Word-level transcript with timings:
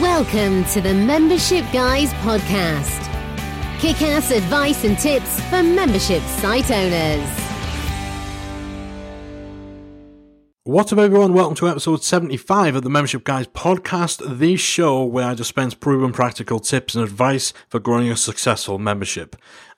Welcome 0.00 0.64
to 0.72 0.80
the 0.80 0.92
Membership 0.92 1.64
Guys 1.72 2.12
podcast. 2.14 3.00
Kick 3.78 4.02
ass 4.02 4.32
advice 4.32 4.82
and 4.82 4.98
tips 4.98 5.40
for 5.42 5.62
membership 5.62 6.20
site 6.22 6.68
owners. 6.72 7.28
What's 10.64 10.92
up, 10.92 10.98
everyone? 10.98 11.32
Welcome 11.32 11.54
to 11.56 11.68
episode 11.68 12.02
75 12.02 12.74
of 12.74 12.82
the 12.82 12.90
Membership 12.90 13.22
Guys 13.22 13.46
podcast, 13.46 14.38
the 14.38 14.56
show 14.56 15.04
where 15.04 15.28
I 15.28 15.34
dispense 15.34 15.74
proven 15.74 16.12
practical 16.12 16.58
tips 16.58 16.96
and 16.96 17.04
advice 17.04 17.52
for 17.68 17.78
growing 17.78 18.10
a 18.10 18.16
successful 18.16 18.80
membership. 18.80 19.36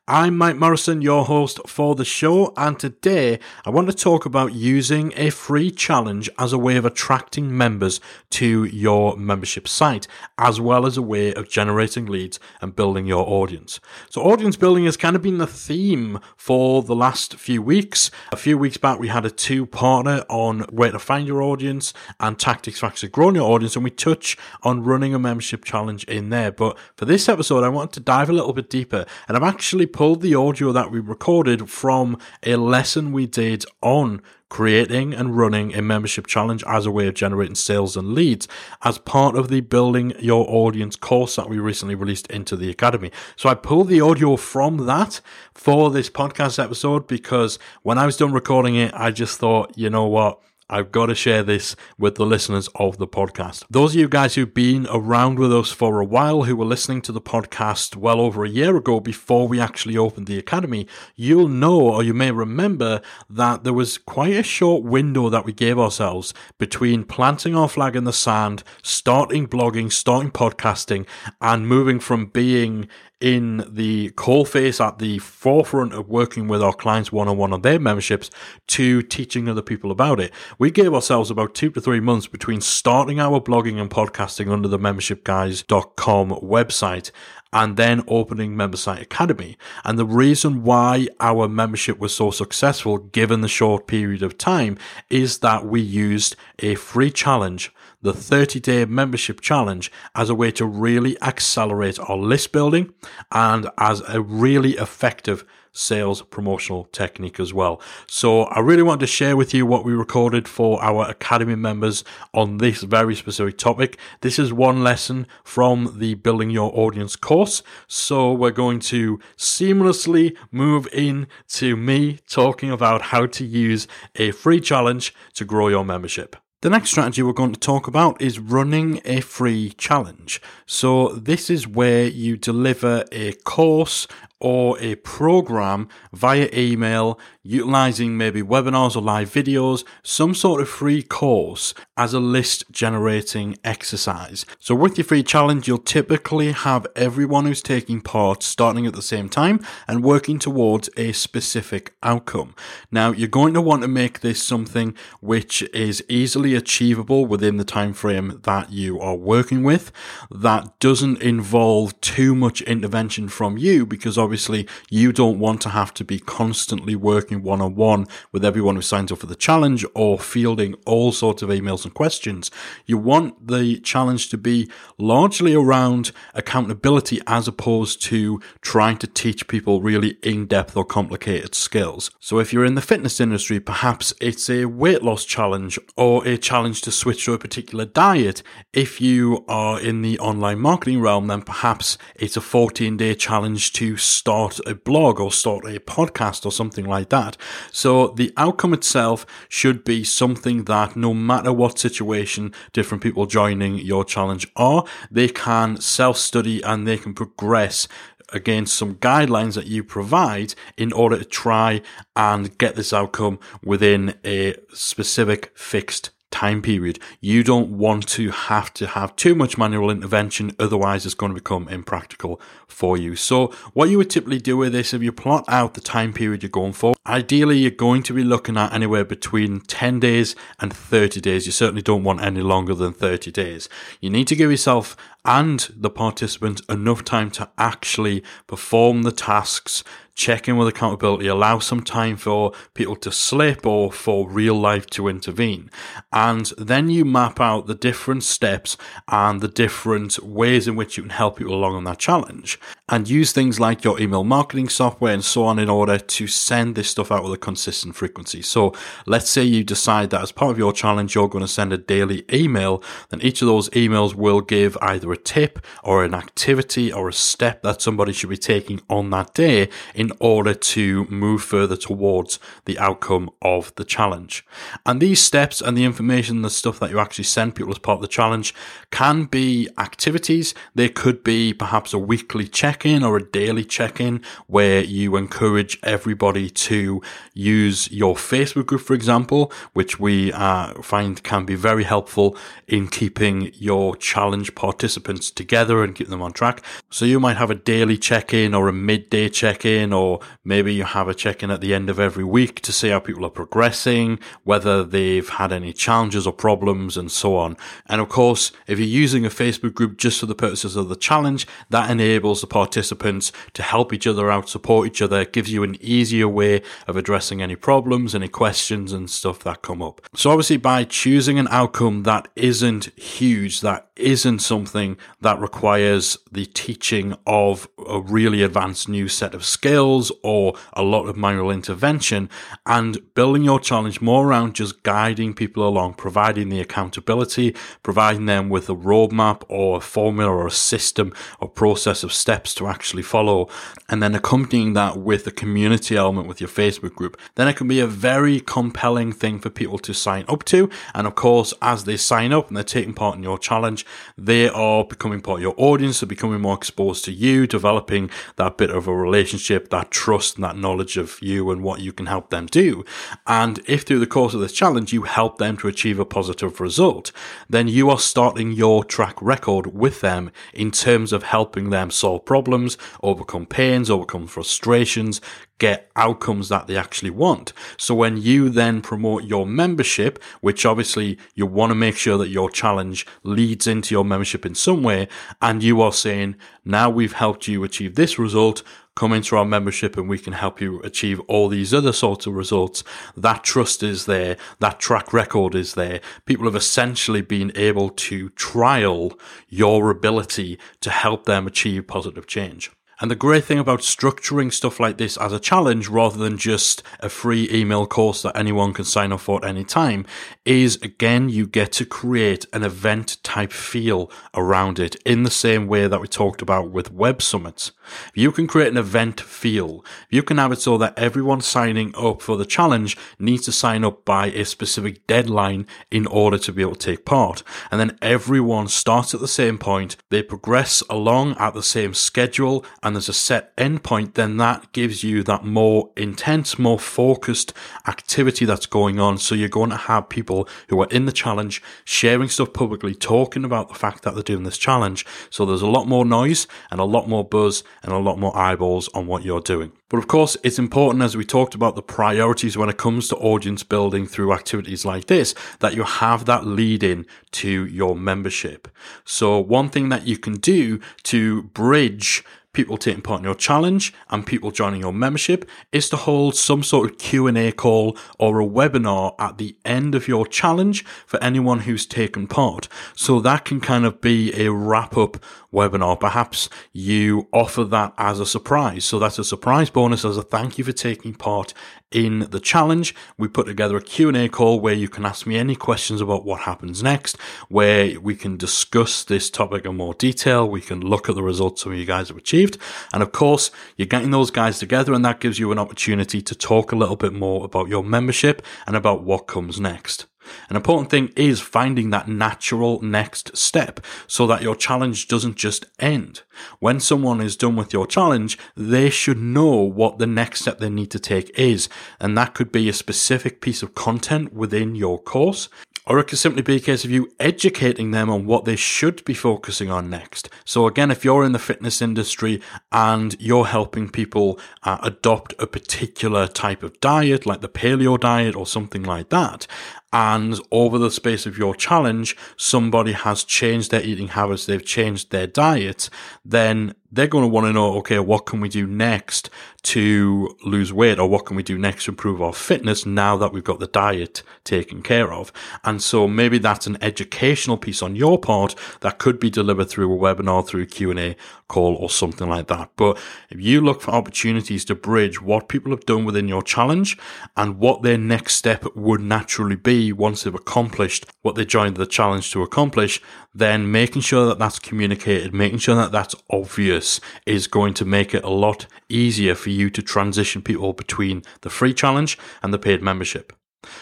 I'm 0.09 0.39
Mike 0.39 0.55
Morrison, 0.55 1.03
your 1.03 1.25
host 1.25 1.59
for 1.67 1.97
the 1.97 2.05
show, 2.05 2.53
and 2.57 2.79
today 2.79 3.41
I 3.65 3.71
want 3.71 3.91
to 3.91 3.93
talk 3.93 4.25
about 4.25 4.55
using 4.55 5.13
a 5.17 5.31
free 5.31 5.69
challenge 5.69 6.31
as 6.39 6.53
a 6.53 6.59
way 6.59 6.77
of 6.77 6.85
attracting 6.85 7.59
members 7.59 8.01
to 8.31 8.63
your 8.67 9.17
membership 9.17 9.67
site, 9.67 10.07
as 10.39 10.61
well 10.61 10.87
as 10.87 10.97
a 10.97 11.03
way 11.03 11.35
of 11.35 11.49
generating 11.49 12.07
leads 12.07 12.39
and 12.61 12.77
building 12.77 13.07
your 13.07 13.29
audience. 13.29 13.81
So, 14.09 14.23
audience 14.23 14.55
building 14.55 14.85
has 14.85 14.97
kind 14.97 15.17
of 15.17 15.23
been 15.23 15.39
the 15.39 15.47
theme 15.49 16.21
for 16.37 16.85
the 16.85 16.95
last 16.95 17.35
few 17.35 17.61
weeks. 17.61 18.13
A 18.31 18.37
few 18.37 18.57
weeks 18.57 18.77
back, 18.77 19.01
we 19.01 19.09
had 19.09 19.27
a 19.27 19.31
two 19.31 19.67
partner 19.67 20.25
on 20.29 20.61
where 20.71 20.93
to 20.93 21.01
find 21.01 21.27
your 21.27 21.43
audience 21.43 21.93
and 22.21 22.39
tactics 22.39 22.79
for 22.79 22.87
actually 22.87 23.09
growing 23.09 23.35
your 23.35 23.51
audience, 23.51 23.75
and 23.75 23.83
we 23.83 23.91
touch 23.91 24.37
on 24.63 24.85
running 24.85 25.15
a 25.15 25.19
membership 25.19 25.65
challenge 25.65 26.05
in 26.05 26.29
there. 26.29 26.53
But 26.53 26.79
for 26.95 27.07
this 27.07 27.29
episode, 27.29 27.65
I 27.65 27.71
want 27.71 27.93
to 27.95 28.01
dive 28.01 28.31
a 28.31 28.33
little 28.33 28.53
bit 28.53 28.71
deeper, 28.71 29.05
and 29.27 29.37
I'm 29.37 29.43
actually 29.43 29.87
pulled 29.97 30.21
the 30.21 30.35
audio 30.35 30.73
that 30.73 30.91
we 30.91 31.01
recorded 31.01 31.71
from 31.71 32.19
a 32.43 32.55
lesson 32.57 33.13
we 33.13 33.27
did 33.27 33.65
on 33.81 34.21
creating 34.51 35.15
and 35.15 35.39
running 35.39 35.75
a 35.75 35.81
membership 35.81 36.27
challenge 36.27 36.63
as 36.67 36.85
a 36.85 36.91
way 36.91 37.09
of 37.09 37.15
generating 37.15 37.55
sales 37.55 37.97
and 37.97 38.13
leads 38.13 38.47
as 38.85 38.99
part 38.99 39.35
of 39.35 39.49
the 39.49 39.63
building 39.63 40.13
your 40.19 40.45
audience 40.51 40.97
course 40.97 41.37
that 41.37 41.49
we 41.49 41.59
recently 41.59 41.95
released 41.95 42.27
into 42.27 42.57
the 42.57 42.69
academy. 42.69 43.11
So 43.37 43.49
I 43.49 43.55
pulled 43.55 43.89
the 43.89 44.03
audio 44.03 44.37
from 44.37 44.85
that 44.85 45.23
for 45.55 45.91
this 45.91 46.11
podcast 46.11 46.63
episode 46.63 47.07
because 47.07 47.59
when 47.83 47.97
I 47.97 48.05
was 48.05 48.19
done 48.19 48.33
recording 48.33 48.75
it, 48.75 48.93
I 48.93 49.11
just 49.11 49.39
thought, 49.39 49.79
you 49.79 49.89
know 49.89 50.05
what? 50.05 50.43
I've 50.69 50.91
got 50.91 51.07
to 51.07 51.15
share 51.15 51.45
this 51.45 51.77
with 51.97 52.17
the 52.17 52.27
listeners 52.27 52.69
of 52.75 52.99
the 52.99 53.07
podcast. 53.07 53.63
Those 53.71 53.95
of 53.95 54.01
you 54.01 54.09
guys 54.09 54.35
who've 54.35 54.53
been 54.53 54.89
around 54.91 55.39
with 55.39 55.55
us 55.55 55.71
for 55.71 56.01
a 56.01 56.05
while, 56.05 56.43
who 56.43 56.57
were 56.57 56.65
listening 56.65 57.03
to 57.03 57.13
the 57.13 57.21
podcast 57.21 57.95
well 57.95 58.21
over 58.21 58.45
a 58.45 58.49
year 58.49 58.77
ago 58.77 58.99
before 58.99 59.47
we 59.47 59.61
actually 59.61 59.97
opened 59.97 60.27
the 60.27 60.41
academy, 60.41 60.89
you'll 61.15 61.47
know 61.47 61.81
or 61.81 62.03
you 62.03 62.13
may 62.13 62.33
remember 62.33 63.01
that 63.31 63.63
there 63.63 63.73
was 63.73 63.97
quite 63.97 64.33
a 64.33 64.43
short 64.43 64.83
window 64.83 65.29
that 65.29 65.45
we 65.45 65.53
gave 65.53 65.79
ourselves 65.79 66.35
between 66.59 67.05
planting 67.05 67.55
our 67.55 67.69
flag 67.69 67.95
in 67.95 68.03
the 68.03 68.13
sand, 68.13 68.65
starting 68.83 69.47
blogging, 69.47 69.93
starting 69.93 70.33
podcasting, 70.33 71.07
and 71.41 71.69
moving 71.69 72.01
from 72.01 72.27
being 72.27 72.89
in 73.21 73.65
the 73.69 74.11
call 74.11 74.45
face 74.45 74.81
at 74.81 74.99
the 74.99 75.19
forefront 75.19 75.95
of 75.95 76.09
working 76.09 76.49
with 76.49 76.63
our 76.63 76.75
clients 76.75 77.11
one 77.11 77.29
on 77.29 77.37
one 77.37 77.53
on 77.53 77.63
their 77.63 77.79
memberships 77.79 78.31
to 78.67 79.03
teaching 79.03 79.49
other 79.49 79.63
people 79.63 79.91
about 79.91 80.21
it. 80.21 80.33
We 80.59 80.71
gave 80.71 80.93
ourselves 80.93 81.31
about 81.31 81.55
two 81.55 81.71
to 81.71 81.81
three 81.81 82.01
months 82.01 82.27
between 82.27 82.61
starting 82.61 83.19
our 83.19 83.41
blogging 83.41 83.81
and 83.81 83.91
podcasting 83.91 84.51
under 84.51 84.69
the 84.69 84.79
membershipguys.com 84.79 86.31
website 86.31 87.11
and 87.53 87.79
then 87.79 88.05
opening 88.07 88.55
MemberSite 88.55 89.01
Academy. 89.01 89.57
And 89.83 89.99
the 89.99 90.05
reason 90.05 90.63
why 90.63 91.09
our 91.21 91.49
membership 91.49 91.99
was 91.99 92.15
so 92.15 92.31
successful, 92.31 92.99
given 92.99 93.41
the 93.41 93.49
short 93.49 93.87
period 93.87 94.23
of 94.23 94.37
time, 94.37 94.77
is 95.09 95.39
that 95.39 95.65
we 95.65 95.81
used 95.81 96.37
a 96.59 96.75
free 96.75 97.11
challenge 97.11 97.73
the 98.03 98.13
30 98.13 98.61
day 98.61 98.85
membership 98.85 99.41
challenge 99.41 99.91
as 100.15 100.31
a 100.31 100.35
way 100.35 100.51
to 100.53 100.67
really 100.67 101.21
accelerate 101.23 101.99
our 101.99 102.17
list 102.17 102.53
building 102.53 102.93
and 103.33 103.69
as 103.79 104.01
a 104.09 104.21
really 104.21 104.73
effective 104.73 105.45
sales 105.77 106.23
promotional 106.23 106.85
technique 106.85 107.39
as 107.39 107.53
well. 107.53 107.81
So 108.07 108.45
I 108.45 108.61
really 108.61 108.83
want 108.83 109.01
to 109.01 109.07
share 109.07 109.37
with 109.37 109.53
you 109.53 109.67
what 109.67 109.85
we 109.85 109.93
recorded 109.93 110.49
for 110.49 110.83
our 110.83 111.09
Academy 111.09 111.55
members 111.55 112.03
on 112.33 112.59
this 112.59 112.83
very 112.83 113.15
specific 113.15 113.59
topic. 113.59 113.99
This 114.23 114.39
is 114.39 114.53
one 114.53 114.83
lesson 114.83 115.27
from 115.45 115.99
the 115.99 116.15
Building 116.15 116.51
Your 116.51 116.71
Audience 116.75 117.15
course. 117.15 117.63
So 117.87 118.33
we're 118.33 118.51
going 118.51 118.81
to 118.81 119.21
seamlessly 119.37 120.37
move 120.51 120.89
in 120.93 121.27
to 121.49 121.77
me 121.77 122.21
talking 122.29 122.71
about 122.71 123.03
how 123.03 123.27
to 123.27 123.45
use 123.45 123.87
a 124.15 124.31
free 124.31 124.61
challenge 124.61 125.15
to 125.35 125.45
grow 125.45 125.69
your 125.69 125.85
membership. 125.85 126.37
The 126.67 126.71
next 126.71 126.91
strategy 126.91 127.23
we're 127.23 127.33
going 127.33 127.53
to 127.53 127.61
talk 127.61 127.87
about 127.87 128.21
is 128.21 128.41
running 128.41 129.01
a 129.05 129.21
free 129.21 129.71
challenge. 129.79 130.43
So, 130.67 131.11
this 131.11 131.49
is 131.49 131.69
where 131.69 132.07
you 132.09 132.37
deliver 132.37 133.05
a 133.13 133.35
course 133.45 134.09
or 134.41 134.79
a 134.81 134.95
program 134.97 135.89
via 136.13 136.49
email 136.53 137.19
utilizing 137.43 138.17
maybe 138.17 138.43
webinars 138.43 138.97
or 138.97 139.01
live 139.01 139.33
videos, 139.33 139.85
some 140.03 140.35
sort 140.35 140.61
of 140.61 140.69
free 140.69 141.03
course 141.03 141.73
as 141.97 142.13
a 142.13 142.21
list 142.21 142.65
generating 142.71 143.57
exercise. 143.65 144.45
So 144.59 144.75
with 144.75 144.99
your 144.99 145.05
free 145.05 145.23
challenge, 145.23 145.69
you'll 145.69 145.79
typically 145.79 146.53
have 146.53 146.87
everyone 146.97 147.47
who's 147.47 147.63
taking 147.63 148.01
part 148.01 148.43
starting 148.43 148.87
at 148.87 148.95
the 148.95 149.03
same 149.03 149.29
time 149.29 149.65
and 149.89 150.05
working 150.05 150.39
towards 150.39 150.91
a 150.97 151.13
specific 151.13 151.95
outcome. 152.03 152.55
Now, 152.91 153.13
you're 153.13 153.29
going 153.29 153.55
to 153.55 153.61
want 153.61 153.83
to 153.83 153.89
make 153.89 154.21
this 154.21 154.43
something 154.43 154.95
which 155.21 155.63
is 155.73 156.05
easily 156.09 156.55
achievable 156.55 157.27
within 157.27 157.57
the 157.57 157.65
time 157.65 157.93
frame 157.93 158.41
that 158.43 158.73
you 158.73 159.01
are 159.01 159.15
working 159.15 159.63
with 159.63 159.93
that 160.31 160.79
doesn't 160.81 161.23
involve 161.23 161.99
too 162.01 162.35
much 162.35 162.61
intervention 162.63 163.29
from 163.29 163.57
you 163.57 163.87
because 163.87 164.19
obviously 164.27 164.67
you 164.91 165.13
don't 165.13 165.39
want 165.39 165.61
to 165.61 165.69
have 165.69 165.95
to 165.95 166.05
be 166.05 166.19
constantly 166.19 166.97
working 166.97 167.45
one 167.45 167.61
on 167.61 167.77
one 167.77 168.09
with 168.33 168.45
everyone 168.45 168.75
who 168.75 168.83
signs 168.83 169.13
up 169.13 169.19
for 169.19 169.27
the 169.27 169.37
challenge 169.37 169.87
or 169.95 170.19
fielding 170.19 170.75
all 170.85 171.13
sorts 171.13 171.43
of 171.43 171.49
emails 171.49 171.85
and 171.85 171.95
questions. 171.95 172.51
You 172.87 172.99
want 172.99 173.47
the 173.47 173.79
challenge 173.79 174.29
to 174.31 174.37
be 174.37 174.69
largely 174.99 175.55
around 175.55 176.11
accountability 176.35 177.21
as 177.29 177.47
opposed 177.47 178.03
to 178.03 178.41
trying 178.63 178.97
to 178.99 179.07
teach 179.07 179.47
people 179.47 179.81
really 179.81 180.19
in 180.25 180.47
depth 180.47 180.77
or 180.77 180.85
complicated 180.85 181.55
skills. 181.55 182.11
So 182.19 182.41
if 182.41 182.53
you're 182.53 182.65
in 182.65 182.75
the 182.75 182.81
fitness 182.81 183.21
industry, 183.21 183.61
perhaps 183.61 184.13
it's 184.21 184.51
a 184.51 184.65
weight 184.65 185.05
loss 185.05 185.25
challenge 185.25 185.79
or 185.97 186.27
a 186.27 186.37
challenge 186.37 186.83
to 186.83 186.91
switch 186.91 187.27
to 187.27 187.35
a 187.35 187.39
particular 187.39 187.85
diet. 187.85 188.43
If 188.73 189.01
you 189.01 189.45
are 189.47 189.81
in 189.81 190.03
the 190.03 190.19
online 190.19 190.59
marketing 190.59 191.01
realm, 191.01 191.29
then 191.29 191.43
perhaps 191.43 191.97
it's 192.17 192.37
a 192.37 192.41
14 192.41 192.97
day 192.97 193.15
challenge 193.15 193.73
to 193.75 193.97
start 194.17 194.61
a 194.67 194.75
blog 194.75 195.21
or 195.21 195.31
start 195.31 195.65
a 195.65 195.79
podcast 195.81 196.47
or 196.47 196.53
something 196.53 196.87
like 196.87 197.11
that. 197.11 197.37
So 197.73 198.09
the 198.09 198.33
outcome 198.37 198.73
itself 198.73 199.27
should 199.49 199.85
be 199.85 200.05
something 200.05 200.65
that 200.65 200.97
no 200.97 201.13
matter 201.13 201.53
what 201.53 201.79
situation 201.79 202.53
different 202.73 203.03
people 203.03 203.27
joining 203.27 203.77
your 203.79 204.05
challenge 204.05 204.51
are, 204.57 204.85
they 205.11 205.29
can 205.29 205.81
self 205.81 206.17
study 206.17 206.63
and 206.63 206.87
they 206.87 206.99
can 206.99 207.15
progress 207.15 207.89
against 208.33 208.75
some 208.75 208.97
guidelines 208.97 209.55
that 209.55 209.67
you 209.67 209.85
provide 209.85 210.55
in 210.77 210.93
order 210.93 211.17
to 211.19 211.25
try 211.25 211.81
and 212.17 212.59
get 212.59 212.75
this 212.75 212.93
outcome 212.93 213.39
within 213.63 214.15
a 214.25 214.55
specific 214.73 215.53
fixed 215.55 216.11
time 216.31 216.61
period. 216.61 216.99
You 217.21 217.43
don't 217.43 217.71
want 217.71 218.09
to 218.09 218.31
have 218.31 218.73
to 218.75 218.87
have 218.87 219.17
too 219.17 219.35
much 219.35 219.57
manual 219.57 219.91
intervention, 219.91 220.53
otherwise, 220.59 221.07
it's 221.07 221.15
going 221.15 221.31
to 221.31 221.41
become 221.41 221.69
impractical 221.69 222.41
for 222.67 222.97
you. 222.97 223.17
So, 223.17 223.53
what 223.73 223.89
you 223.89 223.99
would 223.99 224.11
typically 224.11 224.39
do 224.39 224.57
with 224.57 224.73
this, 224.73 224.93
if 224.93 225.03
you 225.03 225.13
plot 225.13 225.45
out 225.49 225.75
the 225.75 225.81
time 225.81 226.13
period 226.13 226.43
you're 226.43 226.51
going 226.51 226.73
for, 226.73 226.95
ideally, 227.07 227.59
you're 227.59 227.71
going 227.71 228.03
to 228.05 228.13
be 228.13 228.25
looking 228.25 228.57
at 228.57 228.73
anywhere 228.73 229.05
between 229.05 229.61
10 229.61 230.01
days 230.01 230.35
and 230.61 230.73
30 230.73 231.21
days. 231.21 231.47
You 231.47 231.53
certainly 231.53 231.83
don't 231.83 232.05
want 232.05 232.23
any 232.23 232.41
longer 232.43 232.75
than 232.75 232.93
30 232.93 233.31
days. 233.31 233.69
You 234.01 234.11
need 234.11 234.27
to 234.29 234.37
give 234.37 234.51
yourself 234.51 234.97
and 235.27 235.69
the 235.77 235.91
participants 235.91 236.63
enough 236.69 237.05
time 237.05 237.31
to 237.33 237.51
actually 237.59 238.23
perform 238.47 239.03
the 239.03 239.13
tasks 239.13 239.83
check 240.17 240.49
in 240.49 240.57
with 240.57 240.67
accountability, 240.67 241.27
allow 241.27 241.59
some 241.59 241.83
time 241.83 242.17
for 242.17 242.53
people 242.73 242.97
to 242.97 243.13
slip 243.13 243.67
or 243.67 243.93
for 243.93 244.29
real 244.29 244.55
life 244.55 244.87
to 244.87 245.09
intervene. 245.09 245.71
And 246.11 246.47
then 246.57 246.89
you 246.89 247.05
map 247.05 247.39
out 247.39 247.67
the 247.67 247.75
different 247.75 248.25
steps 248.25 248.79
and 249.09 249.43
the 249.43 249.49
different 249.49 250.19
ways 250.25 250.67
in 250.67 250.75
which 250.75 250.97
you 250.97 251.03
can 251.03 251.11
help 251.11 251.37
people 251.37 251.55
along 251.55 251.75
on 251.75 251.85
that 251.85 251.99
challenge 251.99 252.59
and 252.89 253.09
use 253.09 253.33
things 253.33 253.61
like 253.61 253.85
your 253.85 254.01
email 254.01 254.25
marketing 254.25 254.71
software 254.71 255.13
and 255.13 255.25
so 255.25 255.45
on 255.45 255.59
in 255.59 255.69
order 255.69 255.99
to 255.99 256.27
send 256.27 256.75
this 256.75 256.91
stuff 256.91 257.13
out 257.13 257.23
with 257.23 257.35
a 257.35 257.39
consistent 257.39 257.95
frequency. 257.95 258.41
So 258.41 258.73
let's 259.05 259.29
say 259.29 259.43
you 259.43 259.65
decide 259.65 260.11
that 260.11 260.23
as 260.23 260.33
part 260.33 260.51
of 260.51 260.59
your 260.59 260.73
challenge, 260.73 261.15
you're 261.15 261.29
going 261.29 261.45
to 261.45 261.49
send 261.49 261.75
a 261.75 261.79
daily 261.79 262.25
email, 262.33 262.83
then 263.11 263.21
each 263.21 263.43
of 263.43 263.49
those 263.49 263.69
emails 263.71 264.15
will 264.15 264.41
give 264.41 264.79
either 264.81 265.13
a 265.17 265.23
tip 265.37 265.59
or 265.83 266.05
an 266.05 266.15
activity 266.15 266.93
or 266.93 267.09
a 267.09 267.13
step 267.13 267.63
that 267.63 267.83
somebody 267.83 268.13
should 268.13 268.31
be 268.31 268.37
taking 268.37 268.81
on 268.89 269.11
that 269.11 269.35
day 269.35 269.69
in 269.95 270.13
order 270.21 270.55
to 270.55 271.05
move 271.07 271.43
further 271.43 271.77
towards 271.77 272.39
the 272.67 272.79
outcome 272.79 273.31
of 273.43 273.75
the 273.77 273.85
challenge. 273.85 274.45
And 274.85 275.01
these 275.01 275.21
steps 275.31 275.61
and 275.61 275.77
the 275.77 275.85
information, 275.85 276.43
the 276.43 276.51
stuff 276.51 276.79
that 276.81 276.91
you 276.91 276.99
actually 276.99 277.25
send 277.25 277.55
people 277.55 277.73
as 277.73 277.79
part 277.79 277.97
of 277.97 278.03
the 278.03 278.17
challenge 278.21 278.55
can 278.91 279.25
be 279.25 279.69
activities. 279.79 280.55
They 280.75 280.89
could 280.89 281.25
be 281.25 281.53
perhaps 281.53 281.93
a 281.93 281.99
weekly 281.99 282.47
check-in 282.47 283.03
or 283.03 283.17
a 283.17 283.31
daily 283.41 283.65
check-in 283.65 284.23
where 284.47 284.83
you 284.83 285.17
encourage 285.17 285.79
everybody 285.83 286.51
to 286.69 287.01
use 287.35 287.91
your 287.91 288.15
Facebook 288.15 288.67
group, 288.67 288.83
for 288.83 288.95
example, 288.95 289.53
which 289.73 289.99
we 289.99 290.33
uh, 290.33 290.83
find 290.83 291.23
can 291.23 291.45
be 291.45 291.55
very 291.55 291.85
helpful 291.85 292.37
in 292.69 292.89
keeping 292.89 293.51
your 293.55 293.97
challenge 293.97 294.55
participants 294.55 294.96
together 295.01 295.83
and 295.83 295.95
keep 295.95 296.09
them 296.09 296.23
on 296.23 296.33
track. 296.33 296.63
So 296.91 297.05
you 297.05 297.21
might 297.21 297.37
have 297.37 297.51
a 297.51 297.55
daily 297.55 297.97
check-in 297.97 298.55
or 298.55 298.69
a 298.69 298.73
midday 298.73 299.29
check-in, 299.29 299.93
or 299.93 300.21
maybe 300.45 300.75
you 300.75 300.85
have 300.85 301.09
a 301.09 301.15
check-in 301.15 301.51
at 301.51 301.61
the 301.61 301.75
end 301.75 301.91
of 301.91 301.99
every 301.99 302.25
week 302.25 302.61
to 302.63 302.73
see 302.73 302.89
how 302.89 303.01
people 303.01 303.25
are 303.27 303.31
progressing, 303.31 304.19
whether 304.45 304.85
they've 304.85 305.29
had 305.29 305.53
any 305.53 305.73
challenges 305.73 306.27
or 306.27 306.33
problems 306.33 306.97
and 306.97 307.11
so 307.11 307.37
on. 307.37 307.57
And 307.87 308.01
of 308.01 308.09
course, 308.09 308.53
if 308.67 308.79
you're 308.79 308.89
using 308.89 309.27
a 309.27 309.31
Facebook 309.31 309.75
group 309.75 309.97
just 309.97 310.21
for 310.21 310.27
the 310.27 310.35
purposes 310.35 310.77
of 310.77 310.89
the 310.89 310.97
challenge, 310.97 311.47
that 311.71 311.91
enables 311.91 312.41
the 312.41 312.47
participants 312.47 313.33
to 313.55 313.63
help 313.63 313.93
each 313.93 314.07
other 314.07 314.31
out, 314.31 314.49
support 314.49 314.87
each 314.87 315.03
other, 315.03 315.25
gives 315.25 315.53
you 315.53 315.63
an 315.63 315.77
easier 315.81 316.29
way 316.29 316.63
of 316.87 316.97
addressing 316.97 317.43
any 317.43 317.57
problems, 317.57 318.15
any 318.15 318.29
questions 318.29 318.93
and 318.93 319.11
stuff 319.11 319.41
that 319.41 319.63
come 319.63 319.83
up. 319.83 320.01
So 320.15 320.31
obviously 320.31 320.57
by 320.57 320.85
choosing 320.85 321.39
an 321.39 321.49
outcome 321.51 322.05
that 322.05 322.29
isn't 322.37 322.87
huge, 322.99 323.61
that 323.63 323.89
isn't 323.97 324.41
something 324.41 324.86
that 325.21 325.41
requires 325.41 326.17
the 326.31 326.47
teaching 326.47 327.17
of 327.27 327.69
a 327.89 328.01
really 328.01 328.43
advanced 328.43 328.89
new 328.89 329.09
set 329.09 329.35
of 329.35 329.45
skills 329.45 330.13
or 330.23 330.55
a 330.75 330.83
lot 330.83 331.07
of 331.07 331.17
manual 331.17 331.51
intervention 331.51 332.29
and 332.67 332.99
building 333.15 333.43
your 333.43 333.59
challenge 333.59 334.01
more 334.01 334.29
around 334.29 334.55
just 334.55 334.83
guiding 334.83 335.35
people 335.35 335.67
along, 335.67 335.95
providing 335.95 336.49
the 336.49 336.61
accountability, 336.61 337.55
providing 337.83 338.27
them 338.27 338.49
with 338.49 338.69
a 338.69 338.75
roadmap 338.75 339.43
or 339.49 339.79
a 339.79 339.81
formula 339.81 340.31
or 340.31 340.47
a 340.47 340.51
system 340.51 341.13
or 341.41 341.49
process 341.49 342.05
of 342.05 342.13
steps 342.13 342.55
to 342.55 342.67
actually 342.67 343.03
follow, 343.03 343.49
and 343.89 344.03
then 344.03 344.15
accompanying 344.15 344.75
that 344.75 344.99
with 344.99 345.27
a 345.27 345.31
community 345.31 345.97
element 345.97 346.29
with 346.29 346.41
your 346.41 346.51
Facebook 346.51 346.95
group, 346.95 347.19
then 347.37 347.49
it 347.49 347.57
can 347.57 347.69
be 347.69 347.81
a 347.81 347.87
very 347.87 348.41
compelling 348.41 349.13
thing 349.13 349.39
for 349.39 349.51
people 349.51 349.79
to 349.79 349.95
sign 349.95 350.25
up 350.29 350.45
to. 350.45 350.69
And 350.95 351.07
of 351.07 351.15
course, 351.15 351.55
as 351.63 351.85
they 351.85 351.97
sign 351.97 352.33
up 352.33 352.49
and 352.49 352.57
they're 352.57 352.65
taking 352.65 352.95
part 352.95 353.17
in 353.17 353.23
your 353.23 353.39
challenge, 353.39 353.87
they 354.19 354.49
are 354.49 354.76
becoming 354.85 355.21
part 355.21 355.39
of 355.39 355.43
your 355.43 355.55
audience, 355.57 356.01
they're 356.01 356.07
becoming 356.07 356.41
more 356.41 356.55
exposed 356.55 357.05
to 357.05 357.13
you, 357.13 357.47
developing 357.47 358.11
that 358.37 358.57
bit 358.57 358.71
of 358.71 358.87
a 358.87 358.95
relationship, 358.95 359.71
that 359.71 359.91
trust 359.91 360.37
and 360.37 360.45
that 360.45 360.57
knowledge 360.57 360.97
of 360.97 361.21
you 361.23 361.51
and 361.51 361.63
what 361.63 361.81
you 361.81 361.93
can 361.93 362.07
help 362.07 362.31
them 362.31 362.47
do. 362.47 362.85
And 363.27 363.61
if 363.67 363.83
through 363.83 364.01
the 364.01 364.07
course 364.07 364.35
of 364.35 364.41
this 364.41 364.53
challenge 364.53 364.93
you 364.93 365.03
help 365.03 365.39
them 365.39 365.57
to 365.59 365.69
achieve 365.69 365.99
a 365.99 366.05
positive 366.05 366.61
result, 366.61 367.13
then 367.49 367.69
you 367.69 367.91
are 367.91 367.99
starting 367.99 368.53
your 368.53 368.85
track 368.85 369.21
record 369.21 369.75
with 369.75 370.01
them 370.01 370.31
in 370.53 370.71
terms 370.71 371.13
of 371.13 371.23
helping 371.23 371.71
them 371.71 371.91
solve 371.91 372.25
problems, 372.25 372.79
overcome 373.03 373.47
pains, 373.47 373.91
overcome 373.91 374.27
frustrations, 374.27 375.21
get 375.59 375.91
outcomes 375.97 376.49
that 376.49 376.67
they 376.67 376.77
actually 376.77 377.11
want. 377.11 377.53
So 377.79 377.95
when 377.95 378.17
you 378.17 378.49
then 378.51 378.83
promote 378.83 379.25
your 379.25 379.47
membership, 379.47 380.23
which 380.41 380.67
obviously 380.67 381.19
you 381.35 381.47
want 381.47 381.71
to 381.71 381.75
make 381.75 381.97
sure 381.97 382.19
that 382.19 382.29
your 382.29 382.51
challenge 382.51 383.07
leads 383.23 383.67
into 383.67 383.95
your 383.95 384.05
membership 384.05 384.45
in 384.45 384.55
some 384.55 384.83
way, 384.83 385.09
and 385.41 385.63
you 385.63 385.81
are 385.81 385.93
saying, 385.93 386.37
now 386.65 386.91
we've 386.91 387.15
helped 387.15 387.49
you 387.49 387.65
achieve 387.65 387.95
this 387.95 388.19
result, 388.19 388.63
come 388.97 389.13
into 389.13 389.37
our 389.37 389.45
membership 389.45 389.97
and 389.97 390.09
we 390.09 390.19
can 390.19 390.33
help 390.33 390.61
you 390.61 390.81
achieve 390.81 391.21
all 391.29 391.49
these 391.49 391.73
other 391.73 391.93
sorts 391.93 392.27
of 392.27 392.35
results. 392.35 392.83
That 393.17 393.45
trust 393.45 393.83
is 393.83 394.07
there. 394.07 394.37
That 394.59 394.81
track 394.81 395.13
record 395.13 395.55
is 395.55 395.75
there. 395.75 396.01
People 396.25 396.47
have 396.47 396.57
essentially 396.57 397.21
been 397.21 397.53
able 397.55 397.91
to 397.91 398.31
trial 398.31 399.13
your 399.49 399.91
ability 399.91 400.59
to 400.81 400.91
help 400.91 401.27
them 401.27 401.47
achieve 401.47 401.87
positive 401.87 402.27
change. 402.27 402.71
And 402.99 403.11
the 403.11 403.17
great 403.17 403.45
thing 403.45 403.59
about 403.59 403.81
structuring 403.81 404.51
stuff 404.51 404.81
like 404.81 404.97
this 404.97 405.19
as 405.19 405.31
a 405.31 405.39
challenge 405.39 405.89
rather 405.89 406.17
than 406.17 406.39
just 406.39 406.83
a 407.01 407.11
free 407.11 407.47
email 407.53 407.87
course 407.87 408.23
that 408.23 408.37
anyone 408.37 408.73
can 408.73 408.87
sign 408.87 409.13
up 409.13 409.21
for 409.21 409.45
at 409.45 409.49
any 409.49 409.65
time 409.65 410.07
is 410.47 410.77
again, 410.77 411.29
you 411.29 411.47
get 411.47 411.73
to 411.73 411.85
create 411.85 412.47
an 412.55 412.63
event 412.63 413.19
type 413.23 413.53
feel 413.53 414.11
around 414.33 414.79
it 414.79 414.97
in 415.05 415.25
the 415.25 415.31
same 415.31 415.67
way 415.67 415.87
that 415.87 416.01
we 416.01 416.09
talked 416.09 416.41
about 416.41 416.71
with 416.71 416.91
web 416.91 417.21
summits. 417.21 417.73
You 418.15 418.33
can 418.33 418.47
create 418.47 418.69
an 418.69 418.77
event 418.77 419.21
feel, 419.21 419.85
you 420.11 420.23
can 420.23 420.39
have 420.39 420.53
it 420.53 420.61
so 420.61 420.79
that 420.79 420.99
everyone 420.99 421.41
signing 421.41 421.95
up 421.97 422.23
for 422.23 422.37
the 422.37 422.47
challenge 422.47 422.97
needs 423.19 423.45
to 423.47 423.53
sign 423.53 423.85
up 423.85 424.05
by 424.05 424.27
a 424.27 424.45
specific 424.45 425.07
deadline 425.07 425.67
in 425.91 426.07
order 426.07 426.39
to 426.39 426.53
be 426.53 426.63
able 426.63 426.75
to 426.75 426.91
take 426.91 427.05
part. 427.05 427.43
And 427.71 427.81
then 427.81 427.99
everyone 428.03 428.69
starts 428.69 429.15
at 429.15 429.21
the 429.21 429.29
same 429.29 429.59
point. 429.59 429.97
They 430.11 430.23
progress 430.23 430.83
along 430.89 431.37
at 431.39 431.55
the 431.55 431.63
same 431.63 431.95
schedule 431.95 432.65
and 432.83 432.95
there's 432.95 433.09
a 433.09 433.13
set 433.13 433.57
endpoint, 433.57 434.15
then 434.15 434.37
that 434.39 434.73
gives 434.73 435.03
you 435.03 435.23
that 435.25 435.45
more 435.45 435.91
intense, 435.97 436.59
more 436.59 436.79
focused 436.79 437.53
activity 437.87 438.45
that's 438.45 438.67
going 438.67 438.99
on. 439.01 439.19
So 439.19 439.35
you're 439.35 439.49
going 439.49 439.71
to 439.71 439.77
have 439.77 440.09
people 440.09 440.49
who 440.69 440.81
are 440.81 440.89
in 440.91 441.07
the 441.07 441.13
challenge 441.13 441.63
sharing 441.85 442.29
stuff 442.29 442.53
publicly, 442.53 442.95
talking 442.95 443.45
about 443.45 443.69
the 443.69 443.75
fact 443.75 444.03
that 444.03 444.15
they're 444.15 444.23
doing 444.23 444.45
this 444.45 444.59
challenge. 444.59 445.05
So 445.31 445.45
there's 445.45 445.63
a 445.63 445.67
lot 445.67 445.87
more 445.87 446.05
noise 446.05 446.47
and 446.71 446.81
a 446.81 446.85
lot 446.85 447.09
more 447.09 447.25
buzz 447.25 447.63
and 447.87 447.95
a 447.95 447.99
lot 447.99 448.19
more 448.19 448.37
eyeballs 448.37 448.89
on 448.89 449.07
what 449.07 449.25
you're 449.25 449.41
doing. 449.41 449.73
But 449.89 449.99
of 449.99 450.09
course, 450.09 450.37
it's 450.43 450.59
important 450.59 451.05
as 451.05 451.17
we 451.17 451.25
talked 451.25 451.55
about 451.55 451.77
the 451.77 451.83
priorities 451.83 452.59
when 452.59 452.69
it 452.69 452.77
comes 452.77 453.09
to 453.09 453.17
audience 453.17 453.63
building 453.63 454.07
through 454.07 454.33
activities 454.33 454.85
like 454.85 455.07
this, 455.07 455.35
that 455.61 455.75
you 455.75 455.85
have 455.85 456.25
that 456.25 456.45
lead 456.45 456.83
in 456.83 457.07
to 457.33 457.67
your 457.67 457.95
membership. 457.95 458.67
So 459.05 459.39
one 459.39 459.69
thing 459.69 459.89
that 459.91 460.07
you 460.07 460.19
can 460.19 460.35
do 460.35 460.81
to 461.05 461.45
bridge 461.45 462.25
people 462.57 462.79
taking 462.79 463.03
part 463.03 463.21
in 463.21 463.25
your 463.25 463.35
challenge 463.35 463.93
and 464.09 464.27
people 464.27 464.51
joining 464.51 464.81
your 464.81 464.93
membership 464.93 465.49
is 465.73 465.91
to 465.91 465.97
hold 465.97 466.35
some 466.35 466.63
sort 466.63 466.91
of 466.91 466.99
Q&A 466.99 467.53
call 467.53 467.97
or 468.19 468.41
a 468.41 468.47
webinar 468.47 469.15
at 469.19 469.37
the 469.37 469.55
end 469.65 469.95
of 469.95 470.09
your 470.09 470.27
challenge 470.27 470.83
for 471.07 471.23
anyone 471.23 471.61
who's 471.61 471.85
taken 471.85 472.27
part. 472.27 472.67
So 472.95 473.21
that 473.21 473.45
can 473.45 473.61
kind 473.61 473.85
of 473.85 474.01
be 474.01 474.33
a 474.35 474.51
wrap 474.51 474.97
up 474.97 475.23
webinar. 475.53 476.01
Perhaps 476.01 476.49
you 476.73 477.29
offer 477.33 477.63
that 477.65 477.93
as 477.99 478.21
a 478.21 478.27
surprise. 478.27 478.87
So 478.87 478.99
that's 478.99 479.19
a 479.19 479.25
surprise 479.25 479.69
bonus 479.69 480.05
as 480.05 480.17
a 480.17 480.23
thank 480.23 480.57
you 480.57 480.65
for 480.65 480.73
taking 480.73 481.15
part 481.15 481.53
in 481.91 482.21
the 482.31 482.41
challenge. 482.41 482.95
We 483.17 483.29
put 483.29 483.47
together 483.47 483.77
a 483.77 483.83
Q&A 483.83 484.29
call 484.29 484.61
where 484.61 484.75
you 484.75 484.89
can 484.89 485.07
ask 485.07 485.27
me 485.27 485.37
any 485.37 485.55
questions 485.55 486.01
about 486.01 486.25
what 486.25 486.41
happens 486.41 486.83
next, 486.83 487.17
where 487.49 488.01
we 488.01 488.15
can 488.15 488.37
discuss 488.37 489.05
this 489.05 489.31
topic 489.31 489.65
in 489.65 489.77
more 489.77 489.95
detail. 489.95 490.49
We 490.49 490.61
can 490.61 490.81
look 490.81 491.09
at 491.09 491.15
the 491.15 491.23
results 491.23 491.63
some 491.63 491.73
of 491.73 491.79
you 491.79 491.85
guys 491.85 492.09
have 492.09 492.17
achieved. 492.17 492.59
And 492.93 493.03
of 493.03 493.13
course, 493.13 493.51
you're 493.77 493.87
getting 493.87 494.11
those 494.11 494.31
guys 494.31 494.59
together 494.59 494.93
and 494.93 495.05
that 495.05 495.21
gives 495.21 495.39
you 495.39 495.53
an 495.53 495.59
opportunity 495.59 496.21
to 496.23 496.35
talk 496.35 496.73
a 496.73 496.77
little 496.77 496.97
bit 496.97 497.13
more 497.13 497.45
about 497.45 497.69
your 497.69 497.85
membership 497.85 498.45
and 498.67 498.77
about 498.77 499.05
what 499.05 499.27
comes 499.27 499.61
next. 499.61 500.07
An 500.49 500.57
important 500.57 500.91
thing 500.91 501.13
is 501.17 501.41
finding 501.41 501.91
that 501.91 502.09
natural 502.09 502.81
next 502.83 503.37
step 503.37 503.81
so 504.07 504.27
that 504.27 504.43
your 504.43 504.57
challenge 504.57 505.09
doesn't 505.09 505.37
just 505.37 505.67
end. 505.79 506.23
When 506.59 506.81
someone 506.81 507.21
is 507.21 507.37
done 507.37 507.57
with 507.57 507.73
your 507.73 507.87
challenge, 507.87 508.39
they 508.57 508.91
should 508.91 509.19
know 509.19 509.55
what 509.55 509.99
the 509.99 510.07
next 510.07 510.41
step 510.43 510.59
they 510.59 510.71
need 510.71 510.91
to 510.91 510.99
take 510.99 511.31
is. 511.39 511.69
And 512.01 512.17
that 512.17 512.35
could 512.35 512.53
be 512.53 512.69
a 512.69 512.73
specific 512.73 513.41
piece 513.41 513.63
of 513.63 513.75
content 513.75 514.33
within 514.33 514.75
your 514.75 514.99
course. 514.99 515.49
Or 515.87 516.01
it 516.01 516.09
could 516.09 516.19
simply 516.19 516.43
be 516.43 516.57
a 516.57 516.61
case 516.61 516.85
of 516.85 516.91
you 516.91 517.13
educating 517.21 517.93
them 517.93 518.11
on 518.11 518.27
what 518.27 518.45
they 518.45 518.57
should 518.57 519.05
be 519.05 519.15
focusing 519.15 519.71
on 519.71 519.89
next. 519.89 520.29
So 520.45 520.67
again, 520.67 520.91
if 520.91 521.05
you're 521.05 521.25
in 521.25 521.31
the 521.31 521.39
fitness 521.39 521.81
industry 521.81 522.41
and 522.73 523.15
you're 523.21 523.47
helping 523.47 523.89
people 523.89 524.41
uh, 524.65 524.79
adopt 524.83 525.35
a 525.39 525.47
particular 525.47 526.27
type 526.27 526.65
of 526.65 526.81
diet, 526.81 527.25
like 527.25 527.41
the 527.41 527.49
paleo 527.49 528.01
diet 528.01 528.35
or 528.35 528.47
something 528.47 528.83
like 528.83 529.11
that, 529.11 529.47
and 529.93 530.41
over 530.51 530.79
the 530.79 530.91
space 530.91 531.25
of 531.25 531.39
your 531.39 531.55
challenge, 531.55 532.17
somebody 532.37 532.93
has 532.93 533.23
changed 533.23 533.71
their 533.71 533.83
eating 533.83 534.09
habits, 534.09 534.45
they've 534.45 534.65
changed 534.65 535.11
their 535.11 535.29
diet, 535.29 535.89
then 536.25 536.75
they're 536.91 537.07
going 537.07 537.25
to 537.25 537.29
want 537.29 537.47
to 537.47 537.53
know, 537.53 537.77
okay, 537.77 537.99
what 537.99 538.27
can 538.27 538.41
we 538.41 538.49
do 538.49 538.67
next 538.67 539.31
to 539.67 540.37
lose 540.45 540.73
weight 540.73 541.01
or 541.01 541.09
what 541.09 541.27
can 541.27 541.37
we 541.37 541.43
do 541.43 541.59
next 541.59 541.85
to 541.85 541.91
improve 541.91 542.23
our 542.23 542.33
fitness 542.33 542.87
now 542.87 543.17
that 543.17 543.33
we've 543.33 543.43
got 543.43 543.59
the 543.59 543.67
diet 543.67 544.23
taken 544.45 544.81
care 544.81 545.13
of? 545.13 545.33
And 545.65 545.83
so 545.83 546.07
maybe 546.07 546.39
that's 546.39 546.69
an 546.69 546.79
educational 546.81 547.57
piece 547.57 547.83
on 547.83 547.97
your 547.97 548.17
part 548.17 548.55
that 548.81 548.99
could 548.99 549.19
be 549.19 549.29
delivered 549.29 549.69
through 549.69 549.93
a 549.93 549.99
webinar, 549.99 550.47
through 550.47 550.63
a 550.63 550.67
Q&A 550.67 551.17
call 551.49 551.75
or 551.75 551.91
something 551.91 552.29
like 552.29 552.47
that. 552.47 552.71
But 552.77 552.97
if 553.29 553.41
you 553.41 553.61
look 553.61 553.83
for 553.83 553.91
opportunities 553.91 554.65
to 554.67 554.77
bridge 554.77 555.21
what 555.21 555.49
people 555.49 555.73
have 555.73 555.85
done 555.85 556.05
within 556.05 556.29
your 556.29 556.43
challenge 556.43 556.97
and 557.37 557.59
what 557.59 557.83
their 557.83 557.99
next 557.99 558.37
step 558.37 558.65
would 558.77 559.01
naturally 559.01 559.57
be 559.57 559.93
once 559.93 560.23
they've 560.23 560.35
accomplished 560.35 561.07
what 561.23 561.35
they 561.35 561.45
joined 561.45 561.77
the 561.77 561.87
challenge 561.87 562.31
to 562.31 562.43
accomplish, 562.43 563.01
then 563.35 563.71
making 563.71 564.03
sure 564.03 564.27
that 564.27 564.39
that's 564.39 564.59
communicated, 564.59 565.35
making 565.35 565.59
sure 565.59 565.75
that 565.75 565.93
that's 565.93 566.15
obvious 566.31 567.01
is 567.27 567.47
going 567.47 567.75
to 567.75 567.85
make 567.85 568.15
it 568.15 568.25
a 568.25 568.31
lot 568.31 568.67
easier 568.89 569.35
for 569.35 569.51
you 569.57 569.71
to 569.71 569.83
transition 569.83 570.43
people 570.43 570.73
between 570.73 571.23
the 571.41 571.51
free 571.51 571.75
challenge 571.75 572.19
and 572.43 572.53
the 572.53 572.59
paid 572.59 572.83
membership. 572.83 573.33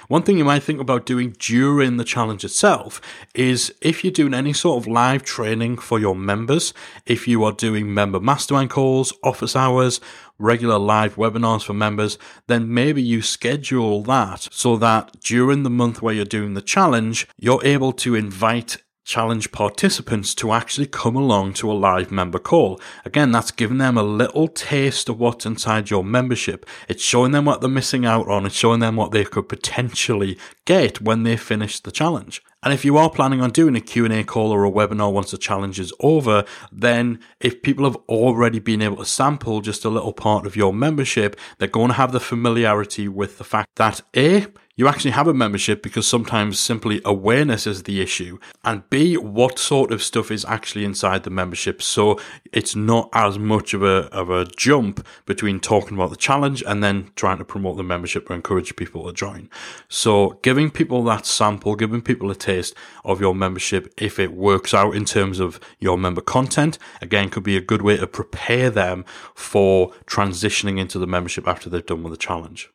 One 0.08 0.22
thing 0.22 0.38
you 0.38 0.44
might 0.44 0.62
think 0.62 0.80
about 0.80 1.06
doing 1.06 1.36
during 1.38 1.96
the 1.96 2.04
challenge 2.04 2.44
itself 2.44 3.00
is 3.34 3.74
if 3.80 4.02
you're 4.02 4.12
doing 4.12 4.34
any 4.34 4.52
sort 4.52 4.82
of 4.82 4.88
live 4.90 5.22
training 5.24 5.78
for 5.78 5.98
your 5.98 6.16
members, 6.16 6.72
if 7.06 7.28
you 7.28 7.44
are 7.44 7.52
doing 7.52 7.92
member 7.92 8.20
mastermind 8.20 8.70
calls, 8.70 9.12
office 9.22 9.56
hours, 9.56 10.00
regular 10.38 10.78
live 10.78 11.16
webinars 11.16 11.64
for 11.64 11.74
members, 11.74 12.18
then 12.46 12.72
maybe 12.72 13.02
you 13.02 13.22
schedule 13.22 14.02
that 14.02 14.48
so 14.50 14.76
that 14.76 15.20
during 15.20 15.62
the 15.62 15.70
month 15.70 16.02
where 16.02 16.14
you're 16.14 16.24
doing 16.24 16.54
the 16.54 16.62
challenge, 16.62 17.28
you're 17.38 17.64
able 17.64 17.92
to 17.92 18.14
invite 18.14 18.82
challenge 19.04 19.52
participants 19.52 20.34
to 20.34 20.52
actually 20.52 20.86
come 20.86 21.14
along 21.14 21.52
to 21.54 21.70
a 21.70 21.74
live 21.74 22.10
member 22.10 22.38
call. 22.38 22.80
Again, 23.04 23.30
that's 23.30 23.50
giving 23.50 23.78
them 23.78 23.96
a 23.96 24.02
little 24.02 24.48
taste 24.48 25.08
of 25.08 25.18
what's 25.20 25.46
inside 25.46 25.90
your 25.90 26.02
membership. 26.02 26.66
It's 26.88 27.02
showing 27.02 27.32
them 27.32 27.44
what 27.44 27.60
they're 27.60 27.70
missing 27.70 28.06
out 28.06 28.28
on. 28.28 28.46
It's 28.46 28.54
showing 28.54 28.80
them 28.80 28.96
what 28.96 29.12
they 29.12 29.24
could 29.24 29.48
potentially 29.48 30.38
get 30.64 31.00
when 31.00 31.22
they 31.22 31.36
finish 31.36 31.80
the 31.80 31.92
challenge. 31.92 32.42
And 32.62 32.72
if 32.72 32.82
you 32.82 32.96
are 32.96 33.10
planning 33.10 33.42
on 33.42 33.50
doing 33.50 33.76
a 33.76 33.80
Q&A 33.80 34.24
call 34.24 34.50
or 34.50 34.64
a 34.64 34.70
webinar 34.70 35.12
once 35.12 35.30
the 35.30 35.36
challenge 35.36 35.78
is 35.78 35.92
over, 36.00 36.46
then 36.72 37.20
if 37.38 37.60
people 37.60 37.84
have 37.84 37.96
already 38.08 38.58
been 38.58 38.80
able 38.80 38.96
to 38.96 39.04
sample 39.04 39.60
just 39.60 39.84
a 39.84 39.90
little 39.90 40.14
part 40.14 40.46
of 40.46 40.56
your 40.56 40.72
membership, 40.72 41.38
they're 41.58 41.68
going 41.68 41.88
to 41.88 41.94
have 41.94 42.12
the 42.12 42.20
familiarity 42.20 43.06
with 43.06 43.36
the 43.36 43.44
fact 43.44 43.68
that 43.76 44.00
A, 44.16 44.46
you 44.76 44.88
actually 44.88 45.12
have 45.12 45.28
a 45.28 45.34
membership 45.34 45.84
because 45.84 46.06
sometimes 46.06 46.58
simply 46.58 47.00
awareness 47.04 47.64
is 47.64 47.84
the 47.84 48.00
issue. 48.00 48.38
And 48.64 48.88
B, 48.90 49.16
what 49.16 49.56
sort 49.56 49.92
of 49.92 50.02
stuff 50.02 50.32
is 50.32 50.44
actually 50.46 50.84
inside 50.84 51.22
the 51.22 51.30
membership. 51.30 51.80
So 51.80 52.18
it's 52.52 52.74
not 52.74 53.08
as 53.12 53.38
much 53.38 53.72
of 53.72 53.84
a, 53.84 54.08
of 54.12 54.30
a 54.30 54.46
jump 54.56 55.06
between 55.26 55.60
talking 55.60 55.96
about 55.96 56.10
the 56.10 56.16
challenge 56.16 56.64
and 56.66 56.82
then 56.82 57.10
trying 57.14 57.38
to 57.38 57.44
promote 57.44 57.76
the 57.76 57.84
membership 57.84 58.28
or 58.28 58.34
encourage 58.34 58.74
people 58.74 59.06
to 59.06 59.12
join. 59.12 59.48
So 59.88 60.40
giving 60.42 60.72
people 60.72 61.04
that 61.04 61.24
sample, 61.24 61.76
giving 61.76 62.02
people 62.02 62.28
a 62.32 62.34
taste 62.34 62.74
of 63.04 63.20
your 63.20 63.34
membership, 63.34 63.94
if 63.96 64.18
it 64.18 64.32
works 64.32 64.74
out 64.74 64.96
in 64.96 65.04
terms 65.04 65.38
of 65.38 65.60
your 65.78 65.96
member 65.96 66.20
content, 66.20 66.78
again, 67.00 67.30
could 67.30 67.44
be 67.44 67.56
a 67.56 67.60
good 67.60 67.82
way 67.82 67.96
to 67.96 68.08
prepare 68.08 68.70
them 68.70 69.04
for 69.36 69.92
transitioning 70.06 70.80
into 70.80 70.98
the 70.98 71.06
membership 71.06 71.46
after 71.46 71.70
they've 71.70 71.86
done 71.86 72.02
with 72.02 72.12
the 72.12 72.16
challenge. 72.16 72.73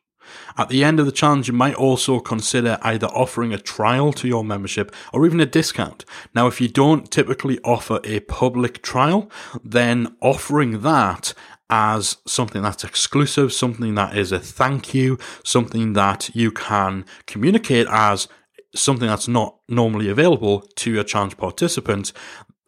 At 0.56 0.68
the 0.68 0.84
end 0.84 1.00
of 1.00 1.06
the 1.06 1.12
challenge, 1.12 1.48
you 1.48 1.54
might 1.54 1.74
also 1.74 2.20
consider 2.20 2.78
either 2.82 3.06
offering 3.08 3.52
a 3.52 3.58
trial 3.58 4.12
to 4.14 4.28
your 4.28 4.44
membership 4.44 4.94
or 5.12 5.26
even 5.26 5.40
a 5.40 5.46
discount. 5.46 6.04
Now, 6.34 6.46
if 6.46 6.60
you 6.60 6.68
don't 6.68 7.10
typically 7.10 7.58
offer 7.60 8.00
a 8.04 8.20
public 8.20 8.82
trial, 8.82 9.30
then 9.64 10.16
offering 10.20 10.82
that 10.82 11.34
as 11.70 12.16
something 12.26 12.62
that's 12.62 12.84
exclusive, 12.84 13.52
something 13.52 13.94
that 13.94 14.16
is 14.16 14.32
a 14.32 14.40
thank 14.40 14.92
you, 14.92 15.18
something 15.44 15.92
that 15.92 16.28
you 16.34 16.50
can 16.50 17.04
communicate 17.26 17.86
as 17.88 18.28
something 18.74 19.08
that's 19.08 19.28
not 19.28 19.56
normally 19.68 20.08
available 20.08 20.60
to 20.76 20.92
your 20.92 21.04
challenge 21.04 21.36
participants, 21.36 22.12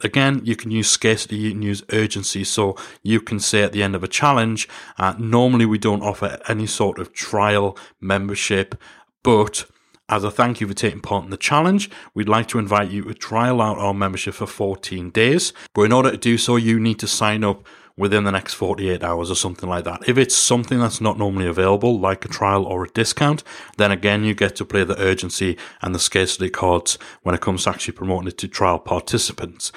Again, 0.02 0.40
you 0.44 0.56
can 0.56 0.71
use 0.71 0.90
scarcity, 0.90 1.37
you 1.37 1.50
can 1.52 1.62
use 1.62 1.82
urgency. 1.90 2.44
So 2.44 2.76
you 3.02 3.21
can 3.21 3.38
say 3.40 3.62
at 3.62 3.73
the 3.73 3.82
end 3.82 3.94
of 3.94 4.02
a 4.02 4.09
challenge, 4.09 4.68
uh, 4.99 5.14
normally 5.18 5.66
we 5.66 5.78
don't 5.78 6.02
offer 6.02 6.38
any 6.49 6.66
sort 6.66 6.99
of 6.99 7.12
trial 7.12 7.76
membership, 8.00 8.75
but 9.23 9.64
as 10.09 10.25
a 10.25 10.30
thank 10.30 10.61
you 10.61 10.68
for 10.68 10.75
taking 10.75 11.00
part 11.00 11.25
in 11.25 11.30
the 11.30 11.37
challenge, 11.37 11.88
we'd 12.12 12.28
like 12.28 12.47
to 12.49 12.59
invite 12.59 12.90
you 12.90 13.04
to 13.04 13.14
trial 13.14 13.62
out 13.62 13.78
our 13.78 13.94
membership 13.94 14.35
for 14.35 14.47
14 14.47 15.11
days. 15.11 15.52
But 15.75 15.82
in 15.82 15.92
order 15.92 16.11
to 16.11 16.18
do 16.18 16.37
so, 16.37 16.56
you 16.56 16.78
need 16.78 16.99
to 16.99 17.06
sign 17.06 17.44
up 17.44 17.64
within 17.97 18.25
the 18.25 18.33
next 18.33 18.55
48 18.55 19.03
hours 19.03 19.31
or 19.31 19.35
something 19.35 19.69
like 19.69 19.85
that. 19.85 20.09
If 20.09 20.19
it's 20.19 20.35
something 20.35 20.79
that's 20.79 21.01
not 21.01 21.19
normally 21.19 21.47
available, 21.47 21.99
like 21.99 22.25
a 22.25 22.29
trial 22.29 22.65
or 22.65 22.85
a 22.85 22.89
discount, 22.89 23.45
then 23.77 23.93
again, 23.93 24.25
you 24.25 24.35
get 24.35 24.57
to 24.57 24.65
play 24.65 24.85
the 24.85 25.01
urgency 25.01 25.57
and 25.81 25.95
the 25.95 25.99
scarcity 25.99 26.51
cards 26.51 26.99
when 27.23 27.35
it 27.35 27.41
comes 27.41 27.65
to 27.65 27.71
actually 27.71 27.95
promoting 27.95 28.29
it 28.29 28.39
to 28.39 28.49
trial 28.49 28.79
participants. 28.79 29.73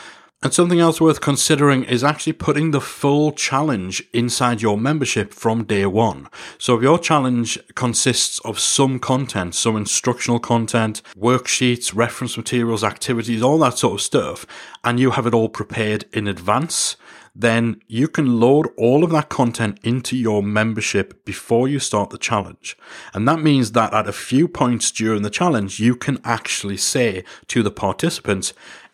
And 0.45 0.53
something 0.53 0.79
else 0.79 1.01
worth 1.01 1.21
considering 1.21 1.85
is 1.85 2.03
actually 2.03 2.33
putting 2.33 2.69
the 2.69 2.79
full 2.79 3.31
challenge 3.31 4.03
inside 4.13 4.61
your 4.61 4.77
membership 4.77 5.33
from 5.33 5.63
day 5.63 5.87
one. 5.87 6.27
So 6.59 6.75
if 6.75 6.83
your 6.83 6.99
challenge 6.99 7.57
consists 7.73 8.37
of 8.41 8.59
some 8.59 8.99
content, 8.99 9.55
some 9.55 9.75
instructional 9.75 10.39
content, 10.39 11.01
worksheets, 11.17 11.95
reference 11.95 12.37
materials, 12.37 12.83
activities, 12.83 13.41
all 13.41 13.57
that 13.59 13.79
sort 13.79 13.95
of 13.95 14.01
stuff, 14.01 14.45
and 14.83 14.99
you 14.99 15.11
have 15.11 15.25
it 15.25 15.33
all 15.33 15.49
prepared 15.49 16.05
in 16.13 16.27
advance, 16.27 16.95
then 17.35 17.81
you 17.87 18.07
can 18.07 18.39
load 18.39 18.69
all 18.77 19.03
of 19.03 19.11
that 19.11 19.27
content 19.27 19.77
into 19.83 20.15
your 20.15 20.41
membership 20.41 21.25
before 21.25 21.67
you 21.67 21.79
start 21.79 22.09
the 22.09 22.17
challenge. 22.17 22.77
And 23.13 23.27
that 23.27 23.41
means 23.41 23.73
that 23.73 23.93
at 23.93 24.07
a 24.07 24.13
few 24.13 24.47
points 24.47 24.89
during 24.91 25.21
the 25.21 25.29
challenge, 25.29 25.79
you 25.79 25.95
can 25.95 26.19
actually 26.23 26.77
say 26.77 27.25
to 27.47 27.61
the 27.61 27.71
participants, 27.71 28.53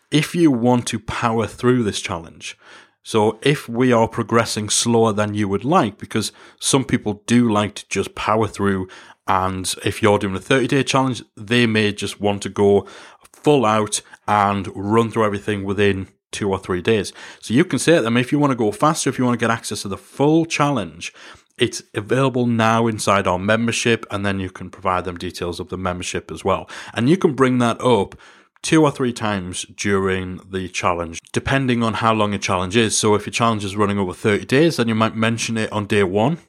if 0.10 0.34
you 0.34 0.52
want 0.52 0.88
to 0.88 1.00
power 1.00 1.46
through 1.46 1.84
this 1.84 2.02
challenge, 2.02 2.58
so 3.04 3.40
if 3.42 3.68
we 3.68 3.92
are 3.92 4.08
progressing 4.08 4.70
slower 4.70 5.12
than 5.12 5.34
you 5.34 5.48
would 5.48 5.66
like, 5.66 5.98
because 5.98 6.32
some 6.60 6.86
people 6.86 7.24
do 7.26 7.52
like 7.52 7.76
to 7.76 7.90
just 7.90 8.14
power 8.14 8.48
through, 8.48 8.88
and 9.28 9.74
if 9.84 10.02
you're 10.02 10.20
doing 10.20 10.36
a 10.36 10.40
30 10.40 10.68
day 10.68 10.84
challenge, 10.84 11.24
they 11.36 11.66
may 11.66 11.94
just 11.94 12.20
want 12.20 12.44
to 12.44 12.50
go 12.50 12.88
full 13.34 13.66
out 13.66 14.02
and 14.28 14.68
run 14.76 15.10
through 15.10 15.26
everything 15.26 15.64
within 15.64 16.10
two 16.32 16.50
or 16.50 16.60
three 16.60 16.82
days. 16.82 17.14
So 17.40 17.54
you 17.54 17.66
can 17.66 17.80
say 17.80 17.96
to 17.96 18.02
them, 18.02 18.18
if 18.18 18.32
you 18.32 18.40
want 18.40 18.52
to 18.52 18.56
go 18.56 18.72
faster, 18.72 19.10
if 19.10 19.18
you 19.18 19.26
want 19.26 19.40
to 19.40 19.44
get 19.44 19.52
access 19.52 19.82
to 19.84 19.88
the 19.88 19.98
full 19.98 20.46
challenge, 20.46 21.14
it's 21.58 21.84
available 21.94 22.48
now 22.48 22.88
inside 22.88 23.28
our 23.28 23.38
membership, 23.38 24.06
and 24.10 24.26
then 24.26 24.40
you 24.40 24.50
can 24.50 24.70
provide 24.70 25.06
them 25.06 25.18
details 25.18 25.60
of 25.60 25.70
the 25.70 25.78
membership 25.78 26.32
as 26.32 26.44
well. 26.44 26.70
And 26.94 27.10
you 27.10 27.18
can 27.18 27.34
bring 27.34 27.60
that 27.60 27.80
up 27.82 28.16
two 28.62 28.84
or 28.84 28.92
three 28.92 29.14
times 29.14 29.66
during 29.76 30.40
the 30.50 30.70
challenge, 30.70 31.20
depending 31.32 31.84
on 31.84 31.96
how 31.96 32.14
long 32.14 32.34
a 32.34 32.40
challenge 32.40 32.76
is. 32.76 32.98
So 32.98 33.16
if 33.16 33.26
your 33.26 33.34
challenge 33.34 33.66
is 33.66 33.76
running 33.76 34.00
over 34.00 34.14
30 34.14 34.46
days, 34.46 34.78
then 34.78 34.88
you 34.88 34.96
might 34.96 35.16
mention 35.16 35.58
it 35.58 35.72
on 35.72 35.86
day 35.86 36.04
one 36.04 36.40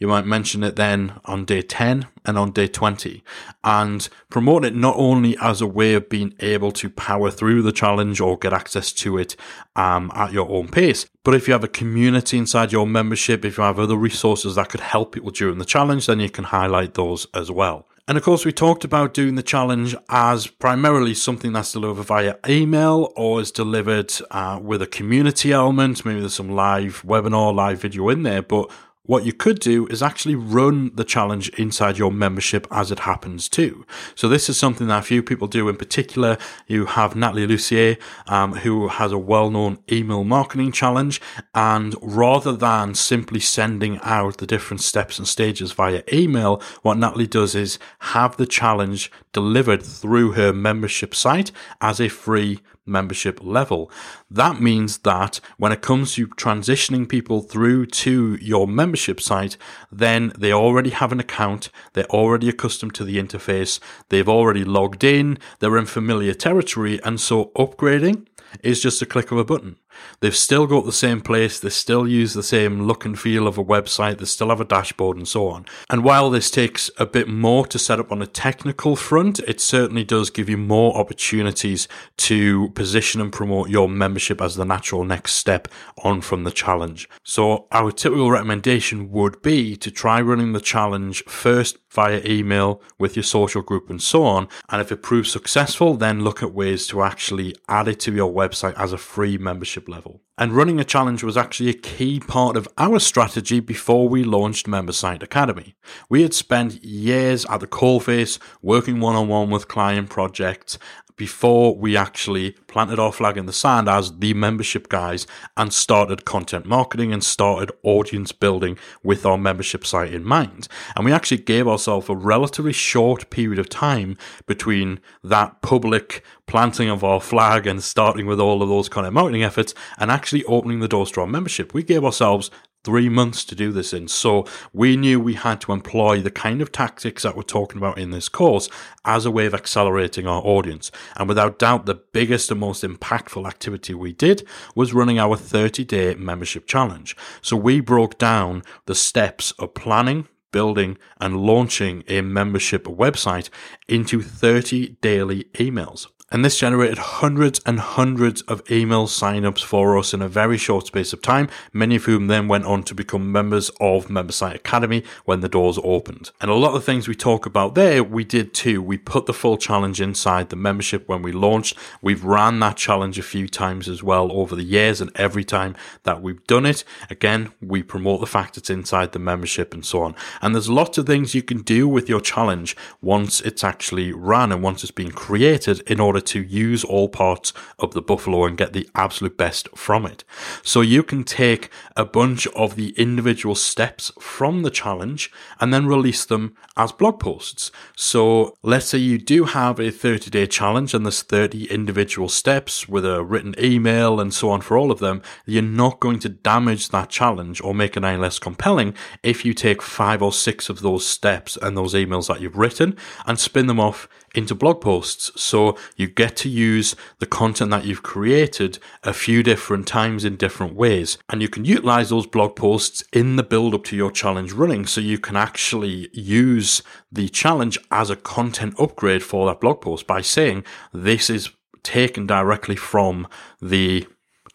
you 0.00 0.08
might 0.08 0.26
mention 0.26 0.64
it 0.64 0.76
then 0.76 1.20
on 1.26 1.44
day 1.44 1.60
10 1.62 2.08
and 2.24 2.38
on 2.38 2.50
day 2.50 2.66
20 2.66 3.22
and 3.62 4.08
promote 4.30 4.64
it 4.64 4.74
not 4.74 4.96
only 4.96 5.36
as 5.40 5.60
a 5.60 5.66
way 5.66 5.94
of 5.94 6.08
being 6.08 6.34
able 6.40 6.72
to 6.72 6.88
power 6.88 7.30
through 7.30 7.60
the 7.62 7.70
challenge 7.70 8.20
or 8.20 8.38
get 8.38 8.52
access 8.52 8.92
to 8.92 9.18
it 9.18 9.36
um, 9.76 10.10
at 10.14 10.32
your 10.32 10.50
own 10.50 10.68
pace, 10.68 11.06
but 11.22 11.34
if 11.34 11.46
you 11.46 11.52
have 11.52 11.62
a 11.62 11.68
community 11.68 12.38
inside 12.38 12.72
your 12.72 12.86
membership, 12.86 13.44
if 13.44 13.58
you 13.58 13.62
have 13.62 13.78
other 13.78 13.96
resources 13.96 14.54
that 14.54 14.70
could 14.70 14.80
help 14.80 15.12
people 15.12 15.30
during 15.30 15.58
the 15.58 15.64
challenge, 15.64 16.06
then 16.06 16.18
you 16.18 16.30
can 16.30 16.44
highlight 16.44 16.94
those 16.94 17.26
as 17.34 17.50
well. 17.50 17.86
And 18.08 18.18
of 18.18 18.24
course, 18.24 18.44
we 18.44 18.52
talked 18.52 18.82
about 18.82 19.14
doing 19.14 19.36
the 19.36 19.42
challenge 19.42 19.94
as 20.08 20.48
primarily 20.48 21.14
something 21.14 21.52
that's 21.52 21.72
delivered 21.72 22.02
via 22.02 22.36
email 22.48 23.12
or 23.14 23.40
is 23.40 23.52
delivered 23.52 24.12
uh, 24.32 24.58
with 24.60 24.82
a 24.82 24.88
community 24.88 25.52
element. 25.52 26.04
Maybe 26.04 26.18
there's 26.18 26.34
some 26.34 26.50
live 26.50 27.02
webinar, 27.06 27.54
live 27.54 27.80
video 27.80 28.08
in 28.08 28.24
there, 28.24 28.42
but 28.42 28.68
what 29.04 29.24
you 29.24 29.32
could 29.32 29.58
do 29.60 29.86
is 29.86 30.02
actually 30.02 30.34
run 30.34 30.90
the 30.94 31.04
challenge 31.04 31.48
inside 31.50 31.98
your 31.98 32.12
membership 32.12 32.66
as 32.70 32.92
it 32.92 33.00
happens 33.00 33.48
too. 33.48 33.84
So 34.14 34.28
this 34.28 34.48
is 34.48 34.58
something 34.58 34.88
that 34.88 34.98
a 34.98 35.02
few 35.02 35.22
people 35.22 35.48
do 35.48 35.68
in 35.68 35.76
particular. 35.76 36.36
You 36.66 36.84
have 36.84 37.16
Natalie 37.16 37.46
Lussier, 37.46 37.98
um, 38.26 38.52
who 38.52 38.88
has 38.88 39.10
a 39.10 39.18
well-known 39.18 39.78
email 39.90 40.22
marketing 40.22 40.72
challenge. 40.72 41.20
And 41.54 41.96
rather 42.02 42.52
than 42.52 42.94
simply 42.94 43.40
sending 43.40 43.98
out 44.02 44.38
the 44.38 44.46
different 44.46 44.82
steps 44.82 45.18
and 45.18 45.26
stages 45.26 45.72
via 45.72 46.02
email, 46.12 46.62
what 46.82 46.98
Natalie 46.98 47.26
does 47.26 47.54
is 47.54 47.78
have 48.00 48.36
the 48.36 48.46
challenge 48.46 49.10
delivered 49.32 49.82
through 49.82 50.32
her 50.32 50.52
membership 50.52 51.14
site 51.14 51.52
as 51.80 52.00
a 52.00 52.08
free 52.08 52.60
membership 52.90 53.40
level. 53.42 53.90
That 54.30 54.60
means 54.60 54.98
that 54.98 55.40
when 55.56 55.72
it 55.72 55.80
comes 55.80 56.14
to 56.14 56.26
transitioning 56.26 57.08
people 57.08 57.40
through 57.40 57.86
to 57.86 58.36
your 58.40 58.66
membership 58.66 59.20
site, 59.20 59.56
then 59.90 60.32
they 60.36 60.52
already 60.52 60.90
have 60.90 61.12
an 61.12 61.20
account, 61.20 61.70
they're 61.94 62.04
already 62.06 62.48
accustomed 62.48 62.94
to 62.94 63.04
the 63.04 63.16
interface, 63.16 63.80
they've 64.10 64.28
already 64.28 64.64
logged 64.64 65.04
in, 65.04 65.38
they're 65.60 65.78
in 65.78 65.86
familiar 65.86 66.34
territory, 66.34 67.00
and 67.04 67.20
so 67.20 67.52
upgrading 67.56 68.26
is 68.62 68.82
just 68.82 69.00
a 69.00 69.06
click 69.06 69.30
of 69.30 69.38
a 69.38 69.44
button. 69.44 69.76
They've 70.20 70.36
still 70.36 70.66
got 70.66 70.84
the 70.84 70.92
same 70.92 71.20
place, 71.20 71.60
they 71.60 71.70
still 71.70 72.06
use 72.06 72.34
the 72.34 72.42
same 72.42 72.82
look 72.82 73.04
and 73.04 73.18
feel 73.18 73.46
of 73.46 73.58
a 73.58 73.64
website, 73.64 74.18
they 74.18 74.24
still 74.24 74.50
have 74.50 74.60
a 74.60 74.64
dashboard 74.64 75.16
and 75.16 75.26
so 75.26 75.48
on. 75.48 75.66
And 75.88 76.04
while 76.04 76.30
this 76.30 76.50
takes 76.50 76.90
a 76.98 77.06
bit 77.06 77.28
more 77.28 77.66
to 77.66 77.78
set 77.78 78.00
up 78.00 78.12
on 78.12 78.22
a 78.22 78.26
technical 78.26 78.96
front, 78.96 79.38
it 79.40 79.60
certainly 79.60 80.04
does 80.04 80.30
give 80.30 80.48
you 80.48 80.56
more 80.56 80.96
opportunities 80.96 81.88
to 82.18 82.70
position 82.70 83.20
and 83.20 83.32
promote 83.32 83.68
your 83.68 83.88
membership 83.88 84.40
as 84.40 84.56
the 84.56 84.64
natural 84.64 85.04
next 85.04 85.34
step 85.34 85.68
on 86.04 86.20
from 86.20 86.44
the 86.44 86.50
challenge. 86.50 87.08
So 87.24 87.66
our 87.72 87.92
typical 87.92 88.30
recommendation 88.30 89.10
would 89.10 89.42
be 89.42 89.76
to 89.76 89.90
try 89.90 90.20
running 90.20 90.52
the 90.52 90.60
challenge 90.60 91.22
first 91.24 91.78
via 91.90 92.20
email 92.24 92.80
with 92.98 93.16
your 93.16 93.22
social 93.22 93.62
group 93.62 93.90
and 93.90 94.00
so 94.00 94.24
on. 94.24 94.48
And 94.68 94.80
if 94.80 94.92
it 94.92 95.02
proves 95.02 95.30
successful, 95.30 95.94
then 95.94 96.22
look 96.22 96.42
at 96.42 96.54
ways 96.54 96.86
to 96.88 97.02
actually 97.02 97.56
add 97.68 97.88
it 97.88 98.00
to 98.00 98.12
your 98.12 98.32
website 98.32 98.74
as 98.76 98.92
a 98.92 98.98
free 98.98 99.38
membership 99.38 99.79
level. 99.88 100.22
And 100.38 100.52
running 100.52 100.80
a 100.80 100.84
challenge 100.84 101.22
was 101.22 101.36
actually 101.36 101.70
a 101.70 101.74
key 101.74 102.20
part 102.20 102.56
of 102.56 102.68
our 102.78 102.98
strategy 102.98 103.60
before 103.60 104.08
we 104.08 104.24
launched 104.24 104.66
MemberSite 104.66 105.22
Academy. 105.22 105.74
We 106.08 106.22
had 106.22 106.34
spent 106.34 106.84
years 106.84 107.44
at 107.46 107.60
the 107.60 107.66
coalface 107.66 108.38
working 108.62 109.00
one 109.00 109.16
on 109.16 109.28
one 109.28 109.50
with 109.50 109.68
client 109.68 110.08
projects 110.08 110.78
before 111.20 111.76
we 111.76 111.98
actually 111.98 112.52
planted 112.66 112.98
our 112.98 113.12
flag 113.12 113.36
in 113.36 113.44
the 113.44 113.52
sand 113.52 113.90
as 113.90 114.20
the 114.20 114.32
membership 114.32 114.88
guys 114.88 115.26
and 115.54 115.70
started 115.70 116.24
content 116.24 116.64
marketing 116.64 117.12
and 117.12 117.22
started 117.22 117.70
audience 117.82 118.32
building 118.32 118.78
with 119.02 119.26
our 119.26 119.36
membership 119.36 119.84
site 119.84 120.14
in 120.14 120.24
mind. 120.24 120.66
And 120.96 121.04
we 121.04 121.12
actually 121.12 121.42
gave 121.42 121.68
ourselves 121.68 122.08
a 122.08 122.16
relatively 122.16 122.72
short 122.72 123.28
period 123.28 123.58
of 123.58 123.68
time 123.68 124.16
between 124.46 124.98
that 125.22 125.60
public 125.60 126.24
planting 126.46 126.88
of 126.88 127.04
our 127.04 127.20
flag 127.20 127.66
and 127.66 127.84
starting 127.84 128.24
with 128.24 128.40
all 128.40 128.62
of 128.62 128.70
those 128.70 128.88
content 128.88 129.12
marketing 129.12 129.42
efforts 129.42 129.74
and 129.98 130.10
actually 130.10 130.42
opening 130.44 130.80
the 130.80 130.88
doors 130.88 131.10
to 131.10 131.20
our 131.20 131.26
membership. 131.26 131.74
We 131.74 131.82
gave 131.82 132.02
ourselves 132.02 132.50
three 132.84 133.08
months 133.08 133.44
to 133.44 133.54
do 133.54 133.72
this 133.72 133.92
in. 133.92 134.08
So 134.08 134.46
we 134.72 134.96
knew 134.96 135.20
we 135.20 135.34
had 135.34 135.60
to 135.62 135.72
employ 135.72 136.20
the 136.20 136.30
kind 136.30 136.62
of 136.62 136.72
tactics 136.72 137.22
that 137.22 137.36
we're 137.36 137.42
talking 137.42 137.78
about 137.78 137.98
in 137.98 138.10
this 138.10 138.28
course 138.28 138.68
as 139.04 139.26
a 139.26 139.30
way 139.30 139.46
of 139.46 139.54
accelerating 139.54 140.26
our 140.26 140.42
audience. 140.42 140.90
And 141.16 141.28
without 141.28 141.58
doubt, 141.58 141.86
the 141.86 142.02
biggest 142.12 142.50
and 142.50 142.60
most 142.60 142.82
impactful 142.82 143.46
activity 143.46 143.94
we 143.94 144.12
did 144.12 144.46
was 144.74 144.94
running 144.94 145.18
our 145.18 145.36
30 145.36 145.84
day 145.84 146.14
membership 146.14 146.66
challenge. 146.66 147.16
So 147.42 147.56
we 147.56 147.80
broke 147.80 148.18
down 148.18 148.62
the 148.86 148.94
steps 148.94 149.52
of 149.52 149.74
planning, 149.74 150.28
building 150.52 150.98
and 151.20 151.36
launching 151.36 152.02
a 152.08 152.20
membership 152.22 152.84
website 152.84 153.50
into 153.88 154.22
30 154.22 154.96
daily 155.00 155.44
emails. 155.54 156.06
And 156.32 156.44
this 156.44 156.58
generated 156.58 156.98
hundreds 156.98 157.60
and 157.66 157.80
hundreds 157.80 158.42
of 158.42 158.62
email 158.70 159.08
signups 159.08 159.64
for 159.64 159.98
us 159.98 160.14
in 160.14 160.22
a 160.22 160.28
very 160.28 160.56
short 160.56 160.86
space 160.86 161.12
of 161.12 161.20
time, 161.20 161.48
many 161.72 161.96
of 161.96 162.04
whom 162.04 162.28
then 162.28 162.46
went 162.46 162.66
on 162.66 162.84
to 162.84 162.94
become 162.94 163.32
members 163.32 163.68
of 163.80 164.06
MemberSite 164.06 164.54
Academy 164.54 165.02
when 165.24 165.40
the 165.40 165.48
doors 165.48 165.76
opened. 165.82 166.30
And 166.40 166.48
a 166.48 166.54
lot 166.54 166.68
of 166.68 166.74
the 166.74 166.80
things 166.82 167.08
we 167.08 167.16
talk 167.16 167.46
about 167.46 167.74
there, 167.74 168.04
we 168.04 168.22
did 168.22 168.54
too. 168.54 168.80
We 168.80 168.96
put 168.96 169.26
the 169.26 169.32
full 169.32 169.56
challenge 169.56 170.00
inside 170.00 170.50
the 170.50 170.56
membership 170.56 171.08
when 171.08 171.20
we 171.20 171.32
launched. 171.32 171.76
We've 172.00 172.22
ran 172.22 172.60
that 172.60 172.76
challenge 172.76 173.18
a 173.18 173.24
few 173.24 173.48
times 173.48 173.88
as 173.88 174.04
well 174.04 174.30
over 174.30 174.54
the 174.54 174.62
years, 174.62 175.00
and 175.00 175.10
every 175.16 175.42
time 175.42 175.74
that 176.04 176.22
we've 176.22 176.46
done 176.46 176.64
it, 176.64 176.84
again, 177.10 177.52
we 177.60 177.82
promote 177.82 178.20
the 178.20 178.26
fact 178.26 178.56
it's 178.56 178.70
inside 178.70 179.10
the 179.10 179.18
membership 179.18 179.74
and 179.74 179.84
so 179.84 180.02
on. 180.02 180.14
And 180.40 180.54
there's 180.54 180.70
lots 180.70 180.96
of 180.96 181.06
things 181.06 181.34
you 181.34 181.42
can 181.42 181.62
do 181.62 181.88
with 181.88 182.08
your 182.08 182.20
challenge 182.20 182.76
once 183.02 183.40
it's 183.40 183.64
actually 183.64 184.12
ran 184.12 184.52
and 184.52 184.62
once 184.62 184.84
it's 184.84 184.92
been 184.92 185.10
created 185.10 185.80
in 185.90 185.98
order 185.98 186.19
to 186.20 186.42
use 186.42 186.84
all 186.84 187.08
parts 187.08 187.52
of 187.78 187.94
the 187.94 188.02
buffalo 188.02 188.44
and 188.44 188.58
get 188.58 188.72
the 188.72 188.88
absolute 188.94 189.36
best 189.36 189.68
from 189.76 190.06
it. 190.06 190.24
So 190.62 190.80
you 190.80 191.02
can 191.02 191.24
take 191.24 191.70
a 191.96 192.04
bunch 192.04 192.46
of 192.48 192.76
the 192.76 192.90
individual 192.90 193.54
steps 193.54 194.12
from 194.20 194.62
the 194.62 194.70
challenge 194.70 195.30
and 195.60 195.72
then 195.72 195.86
release 195.86 196.24
them 196.24 196.56
as 196.76 196.92
blog 196.92 197.20
posts. 197.20 197.70
So 197.96 198.56
let's 198.62 198.86
say 198.86 198.98
you 198.98 199.18
do 199.18 199.44
have 199.44 199.78
a 199.78 199.90
30 199.90 200.30
day 200.30 200.46
challenge 200.46 200.94
and 200.94 201.04
there's 201.04 201.22
30 201.22 201.70
individual 201.70 202.28
steps 202.28 202.88
with 202.88 203.04
a 203.04 203.22
written 203.22 203.54
email 203.58 204.20
and 204.20 204.32
so 204.32 204.50
on 204.50 204.60
for 204.60 204.76
all 204.76 204.90
of 204.90 204.98
them. 204.98 205.22
You're 205.46 205.62
not 205.62 206.00
going 206.00 206.18
to 206.20 206.28
damage 206.28 206.88
that 206.88 207.08
challenge 207.08 207.60
or 207.60 207.74
make 207.74 207.96
it 207.96 208.04
any 208.04 208.18
less 208.18 208.38
compelling 208.38 208.94
if 209.22 209.44
you 209.44 209.54
take 209.54 209.82
five 209.82 210.22
or 210.22 210.32
six 210.32 210.68
of 210.68 210.80
those 210.80 211.06
steps 211.06 211.56
and 211.56 211.76
those 211.76 211.94
emails 211.94 212.28
that 212.28 212.40
you've 212.40 212.56
written 212.56 212.96
and 213.26 213.38
spin 213.38 213.66
them 213.66 213.80
off 213.80 214.08
into 214.34 214.54
blog 214.54 214.80
posts. 214.80 215.30
So 215.40 215.76
you 215.96 216.08
get 216.10 216.36
to 216.36 216.48
use 216.48 216.94
the 217.18 217.26
content 217.26 217.70
that 217.70 217.84
you've 217.84 218.02
created 218.02 218.78
a 219.02 219.12
few 219.12 219.42
different 219.42 219.86
times 219.86 220.24
in 220.24 220.36
different 220.36 220.74
ways. 220.74 221.18
And 221.28 221.40
you 221.40 221.48
can 221.48 221.64
utilize 221.64 222.10
those 222.10 222.26
blog 222.26 222.56
posts 222.56 223.02
in 223.12 223.36
the 223.36 223.42
build 223.42 223.74
up 223.74 223.84
to 223.84 223.96
your 223.96 224.10
challenge 224.10 224.52
running. 224.52 224.86
So 224.86 225.00
you 225.00 225.18
can 225.18 225.36
actually 225.36 226.08
use 226.12 226.82
the 227.10 227.28
challenge 227.28 227.78
as 227.90 228.10
a 228.10 228.16
content 228.16 228.74
upgrade 228.78 229.22
for 229.22 229.46
that 229.46 229.60
blog 229.60 229.80
post 229.80 230.06
by 230.06 230.20
saying 230.20 230.64
this 230.92 231.30
is 231.30 231.50
taken 231.82 232.26
directly 232.26 232.76
from 232.76 233.26
the 233.60 234.06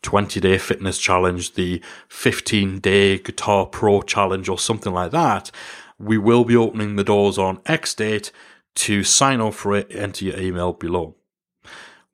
20 0.02 0.40
day 0.40 0.58
fitness 0.58 1.00
challenge, 1.00 1.56
the 1.56 1.82
15 2.10 2.80
day 2.80 3.18
guitar 3.18 3.66
pro 3.66 4.02
challenge 4.02 4.48
or 4.48 4.60
something 4.60 4.94
like 4.94 5.12
that. 5.12 5.50
We 5.98 6.18
will 6.18 6.46
be 6.46 6.56
opening 6.56 6.96
the 6.96 7.04
doors 7.04 7.38
on 7.38 7.62
X 7.66 7.94
date 7.96 8.32
to 8.76 9.04
sign 9.04 9.42
up 9.42 9.54
for 9.54 9.76
it, 9.76 9.88
enter 9.90 10.26
your 10.26 10.40
email 10.40 10.74
below. 10.74 11.16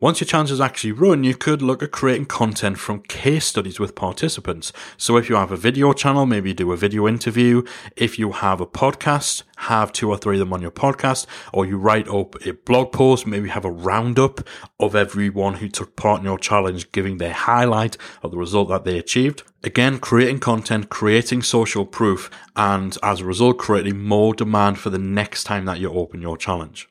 Once 0.01 0.19
your 0.19 0.25
challenge 0.25 0.49
is 0.49 0.59
actually 0.59 0.91
run, 0.91 1.23
you 1.23 1.35
could 1.35 1.61
look 1.61 1.83
at 1.83 1.91
creating 1.91 2.25
content 2.25 2.79
from 2.79 3.03
case 3.03 3.45
studies 3.45 3.79
with 3.79 3.93
participants. 3.93 4.73
So 4.97 5.15
if 5.15 5.29
you 5.29 5.35
have 5.35 5.51
a 5.51 5.55
video 5.55 5.93
channel, 5.93 6.25
maybe 6.25 6.55
do 6.55 6.71
a 6.71 6.75
video 6.75 7.07
interview. 7.07 7.61
If 7.95 8.17
you 8.17 8.31
have 8.31 8.59
a 8.59 8.65
podcast, 8.65 9.43
have 9.57 9.93
two 9.93 10.09
or 10.09 10.17
three 10.17 10.37
of 10.37 10.39
them 10.39 10.53
on 10.53 10.61
your 10.63 10.71
podcast, 10.71 11.27
or 11.53 11.67
you 11.67 11.77
write 11.77 12.07
up 12.07 12.35
a 12.47 12.53
blog 12.53 12.91
post, 12.91 13.27
maybe 13.27 13.49
have 13.49 13.63
a 13.63 13.69
roundup 13.69 14.41
of 14.79 14.95
everyone 14.95 15.53
who 15.53 15.69
took 15.69 15.95
part 15.95 16.21
in 16.21 16.25
your 16.25 16.39
challenge, 16.39 16.91
giving 16.91 17.19
their 17.19 17.33
highlight 17.33 17.95
of 18.23 18.31
the 18.31 18.39
result 18.39 18.69
that 18.69 18.85
they 18.85 18.97
achieved. 18.97 19.43
Again, 19.63 19.99
creating 19.99 20.39
content, 20.39 20.89
creating 20.89 21.43
social 21.43 21.85
proof, 21.85 22.31
and 22.55 22.97
as 23.03 23.21
a 23.21 23.25
result, 23.25 23.59
creating 23.59 24.03
more 24.03 24.33
demand 24.33 24.79
for 24.79 24.89
the 24.89 24.97
next 24.97 25.43
time 25.43 25.65
that 25.65 25.79
you 25.79 25.93
open 25.93 26.23
your 26.23 26.37
challenge. 26.37 26.90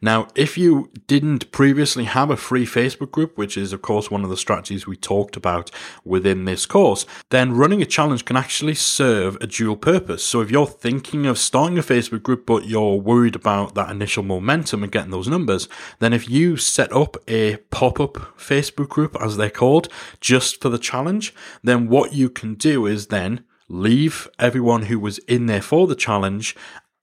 Now, 0.00 0.28
if 0.34 0.58
you 0.58 0.90
didn't 1.06 1.50
previously 1.50 2.04
have 2.04 2.30
a 2.30 2.36
free 2.36 2.66
Facebook 2.66 3.10
group, 3.10 3.36
which 3.36 3.56
is, 3.56 3.72
of 3.72 3.82
course, 3.82 4.10
one 4.10 4.24
of 4.24 4.30
the 4.30 4.36
strategies 4.36 4.86
we 4.86 4.96
talked 4.96 5.36
about 5.36 5.70
within 6.04 6.44
this 6.44 6.66
course, 6.66 7.06
then 7.30 7.52
running 7.52 7.82
a 7.82 7.86
challenge 7.86 8.24
can 8.24 8.36
actually 8.36 8.74
serve 8.74 9.36
a 9.40 9.46
dual 9.46 9.76
purpose. 9.76 10.24
So, 10.24 10.40
if 10.40 10.50
you're 10.50 10.66
thinking 10.66 11.26
of 11.26 11.38
starting 11.38 11.78
a 11.78 11.82
Facebook 11.82 12.22
group, 12.22 12.46
but 12.46 12.66
you're 12.66 12.96
worried 12.96 13.36
about 13.36 13.74
that 13.74 13.90
initial 13.90 14.22
momentum 14.22 14.82
and 14.82 14.92
getting 14.92 15.10
those 15.10 15.28
numbers, 15.28 15.68
then 15.98 16.12
if 16.12 16.28
you 16.28 16.56
set 16.56 16.92
up 16.92 17.16
a 17.28 17.56
pop 17.70 18.00
up 18.00 18.14
Facebook 18.38 18.88
group, 18.88 19.16
as 19.20 19.36
they're 19.36 19.50
called, 19.50 19.88
just 20.20 20.60
for 20.60 20.68
the 20.68 20.78
challenge, 20.78 21.34
then 21.62 21.88
what 21.88 22.12
you 22.12 22.28
can 22.28 22.54
do 22.54 22.86
is 22.86 23.08
then 23.08 23.44
leave 23.68 24.28
everyone 24.38 24.82
who 24.82 24.98
was 24.98 25.18
in 25.20 25.46
there 25.46 25.62
for 25.62 25.86
the 25.86 25.94
challenge 25.94 26.54